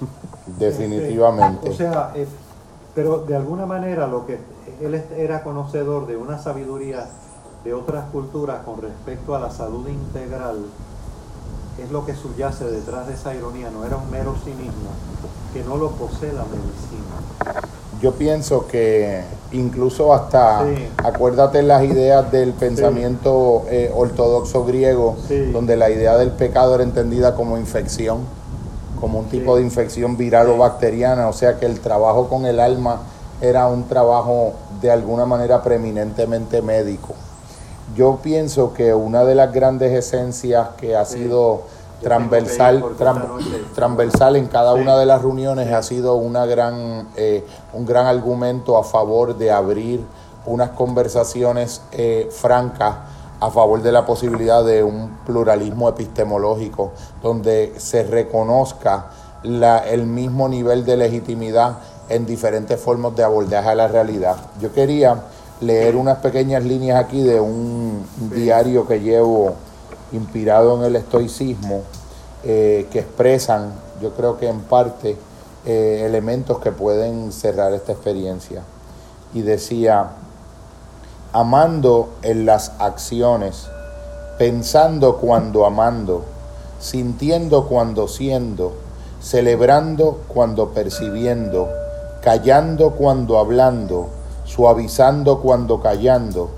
[0.58, 1.68] Definitivamente.
[1.68, 2.26] o sea, eh,
[2.94, 4.40] pero de alguna manera lo que
[4.80, 7.08] él era conocedor de una sabiduría
[7.64, 10.64] de otras culturas con respecto a la salud integral
[11.82, 14.90] es lo que subyace detrás de esa ironía, no era un mero cinismo,
[15.52, 17.62] que no lo posee la medicina.
[18.00, 19.22] Yo pienso que
[19.52, 20.64] incluso hasta,
[20.98, 25.16] acuérdate las ideas del pensamiento eh, ortodoxo griego,
[25.52, 28.20] donde la idea del pecado era entendida como infección,
[29.00, 32.60] como un tipo de infección viral o bacteriana, o sea que el trabajo con el
[32.60, 33.00] alma
[33.40, 37.14] era un trabajo de alguna manera preeminentemente médico.
[37.98, 41.62] Yo pienso que una de las grandes esencias que ha sido
[42.00, 42.84] transversal,
[43.74, 48.78] transversal en cada una de las reuniones ha sido una gran, eh, un gran argumento
[48.78, 50.06] a favor de abrir
[50.46, 52.94] unas conversaciones eh, francas
[53.40, 59.06] a favor de la posibilidad de un pluralismo epistemológico donde se reconozca
[59.42, 64.36] la, el mismo nivel de legitimidad en diferentes formas de abordaje a la realidad.
[64.60, 65.20] Yo quería
[65.60, 69.54] leer unas pequeñas líneas aquí de un diario que llevo
[70.12, 71.82] inspirado en el estoicismo,
[72.44, 75.16] eh, que expresan, yo creo que en parte,
[75.66, 78.62] eh, elementos que pueden cerrar esta experiencia.
[79.34, 80.10] Y decía,
[81.32, 83.68] amando en las acciones,
[84.38, 86.24] pensando cuando amando,
[86.80, 88.74] sintiendo cuando siendo,
[89.20, 91.68] celebrando cuando percibiendo,
[92.22, 94.08] callando cuando hablando,
[94.48, 96.50] suavizando cuando callando,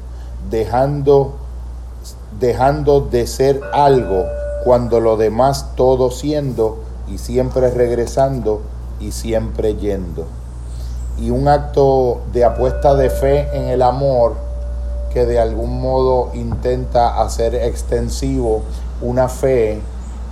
[0.49, 1.35] dejando
[2.39, 4.25] dejando de ser algo
[4.65, 8.63] cuando lo demás todo siendo y siempre regresando
[9.01, 10.27] y siempre yendo.
[11.19, 14.35] Y un acto de apuesta de fe en el amor
[15.13, 18.63] que de algún modo intenta hacer extensivo
[19.03, 19.81] una fe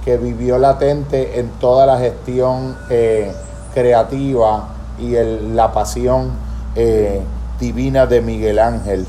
[0.05, 3.33] que vivió latente en toda la gestión eh,
[3.75, 4.69] creativa
[4.99, 5.17] y
[5.53, 6.31] la pasión
[6.77, 7.23] eh,
[7.61, 9.07] divina de Miguel Ángel,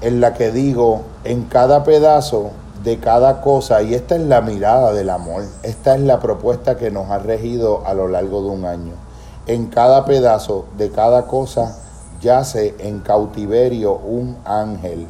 [0.00, 2.50] en la que digo, en cada pedazo
[2.84, 6.90] de cada cosa, y esta es la mirada del amor, esta es la propuesta que
[6.90, 8.92] nos ha regido a lo largo de un año.
[9.46, 11.76] En cada pedazo de cada cosa
[12.20, 15.06] yace en cautiverio un ángel,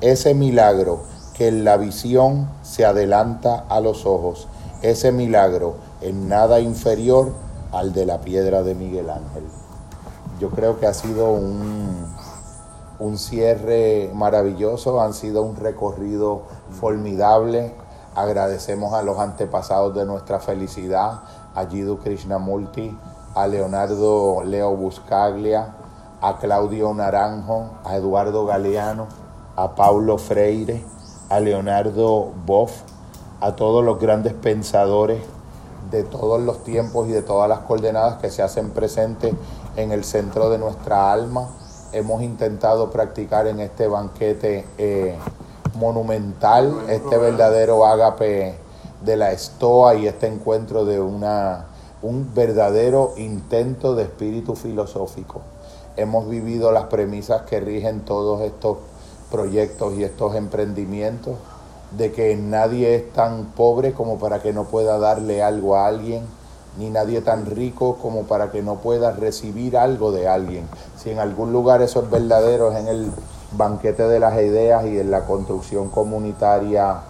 [0.00, 1.00] ese milagro
[1.34, 4.48] que en la visión se adelanta a los ojos,
[4.82, 7.32] ese milagro en nada inferior
[7.72, 9.57] al de la piedra de Miguel Ángel.
[10.38, 12.06] Yo creo que ha sido un,
[12.98, 16.42] un cierre maravilloso, han sido un recorrido
[16.80, 17.74] formidable.
[18.14, 21.22] Agradecemos a los antepasados de nuestra felicidad,
[21.54, 22.96] a Jiddu Krishnamurti,
[23.34, 25.74] a Leonardo Leo Buscaglia,
[26.20, 29.06] a Claudio Naranjo, a Eduardo Galeano,
[29.56, 30.84] a Paulo Freire,
[31.28, 32.82] a Leonardo Boff,
[33.40, 35.20] a todos los grandes pensadores
[35.90, 39.34] de todos los tiempos y de todas las coordenadas que se hacen presentes
[39.78, 41.50] en el centro de nuestra alma
[41.92, 45.16] hemos intentado practicar en este banquete eh,
[45.74, 48.56] monumental, este verdadero ágape
[49.04, 51.66] de la estoa y este encuentro de una,
[52.02, 55.42] un verdadero intento de espíritu filosófico.
[55.96, 58.78] Hemos vivido las premisas que rigen todos estos
[59.30, 61.36] proyectos y estos emprendimientos,
[61.96, 66.26] de que nadie es tan pobre como para que no pueda darle algo a alguien,
[66.78, 70.68] ni nadie tan rico como para que no pueda recibir algo de alguien.
[70.96, 73.12] Si en algún lugar eso es verdadero, es en el
[73.52, 77.00] banquete de las ideas y en la construcción comunitaria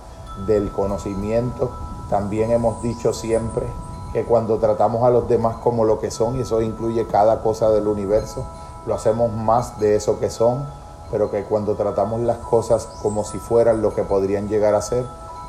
[0.46, 1.70] del conocimiento.
[2.08, 3.66] También hemos dicho siempre
[4.14, 7.70] que cuando tratamos a los demás como lo que son, y eso incluye cada cosa
[7.70, 8.46] del universo,
[8.86, 10.64] lo hacemos más de eso que son,
[11.10, 15.04] pero que cuando tratamos las cosas como si fueran lo que podrían llegar a ser,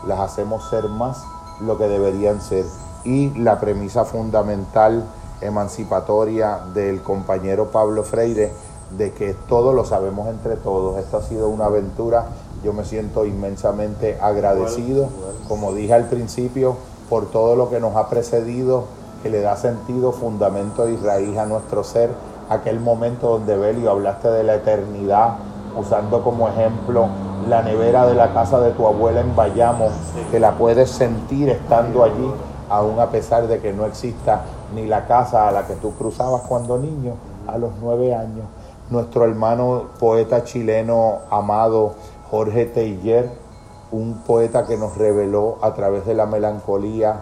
[0.06, 1.24] las hacemos ser más
[1.62, 2.66] lo que deberían ser
[3.06, 5.04] y la premisa fundamental
[5.42, 8.52] emancipatoria del compañero Pablo Freire
[8.98, 10.98] de que todo lo sabemos entre todos.
[10.98, 12.26] Esto ha sido una aventura,
[12.64, 15.10] yo me siento inmensamente agradecido,
[15.48, 16.76] como dije al principio,
[17.10, 18.86] por todo lo que nos ha precedido,
[19.24, 22.10] que le da sentido, fundamento y raíz a nuestro ser.
[22.50, 25.36] Aquel momento donde Belio hablaste de la eternidad,
[25.78, 27.08] usando como ejemplo
[27.48, 29.90] la nevera de la casa de tu abuela en Bayamo,
[30.32, 32.32] que la puedes sentir estando allí
[32.70, 34.44] aún a pesar de que no exista
[34.74, 37.14] ni la casa a la que tú cruzabas cuando niño,
[37.48, 38.46] a los nueve años.
[38.90, 41.94] Nuestro hermano poeta chileno amado
[42.30, 43.30] Jorge Teiller,
[43.92, 47.22] un poeta que nos reveló a través de la melancolía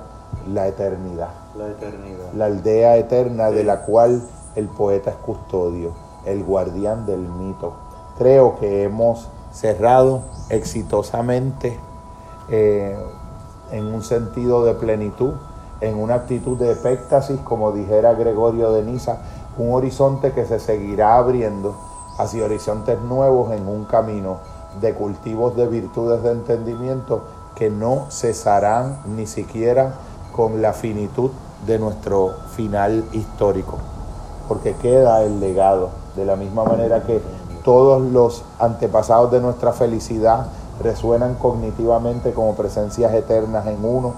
[0.52, 1.30] la eternidad.
[1.58, 2.34] La eternidad.
[2.36, 4.22] La aldea eterna de la cual
[4.56, 5.92] el poeta es custodio,
[6.26, 7.74] el guardián del mito.
[8.18, 11.78] Creo que hemos cerrado exitosamente
[12.50, 12.98] eh,
[13.72, 15.34] en un sentido de plenitud,
[15.82, 19.18] en una actitud de epéctasis, como dijera Gregorio de Niza,
[19.58, 21.76] un horizonte que se seguirá abriendo
[22.18, 24.38] hacia horizontes nuevos en un camino
[24.82, 27.22] de cultivos de virtudes de entendimiento
[27.56, 29.94] que no cesarán ni siquiera
[30.36, 31.32] con la finitud
[31.66, 33.78] de nuestro final histórico,
[34.48, 37.22] porque queda el legado, de la misma manera que
[37.64, 40.48] todos los antepasados de nuestra felicidad
[40.82, 44.14] resuenan cognitivamente como presencias eternas en uno.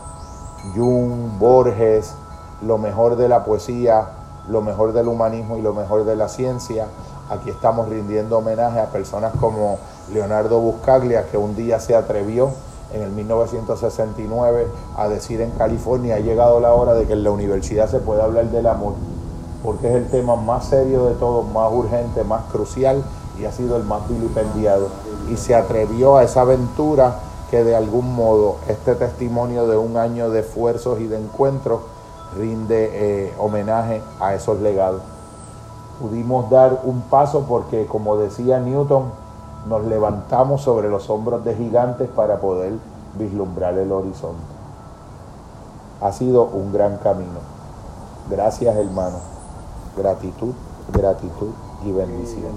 [0.76, 2.14] Jung, Borges,
[2.62, 4.10] lo mejor de la poesía,
[4.50, 6.88] lo mejor del humanismo y lo mejor de la ciencia.
[7.30, 9.78] Aquí estamos rindiendo homenaje a personas como
[10.12, 12.50] Leonardo Buscaglia, que un día se atrevió
[12.94, 14.68] en el 1969
[14.98, 18.24] a decir en California ha llegado la hora de que en la universidad se pueda
[18.24, 18.94] hablar del amor,
[19.64, 23.04] porque es el tema más serio de todos, más urgente, más crucial
[23.40, 24.90] y ha sido el más vilipendiado.
[25.30, 27.20] Y se atrevió a esa aventura
[27.50, 31.82] que de algún modo este testimonio de un año de esfuerzos y de encuentros
[32.38, 35.02] rinde eh, homenaje a esos legados.
[36.00, 39.12] Pudimos dar un paso porque, como decía Newton,
[39.68, 42.74] nos levantamos sobre los hombros de gigantes para poder
[43.18, 44.42] vislumbrar el horizonte.
[46.02, 47.40] Ha sido un gran camino.
[48.30, 49.18] Gracias, hermano.
[49.98, 50.54] Gratitud,
[50.94, 51.50] gratitud
[51.84, 52.54] y bendición.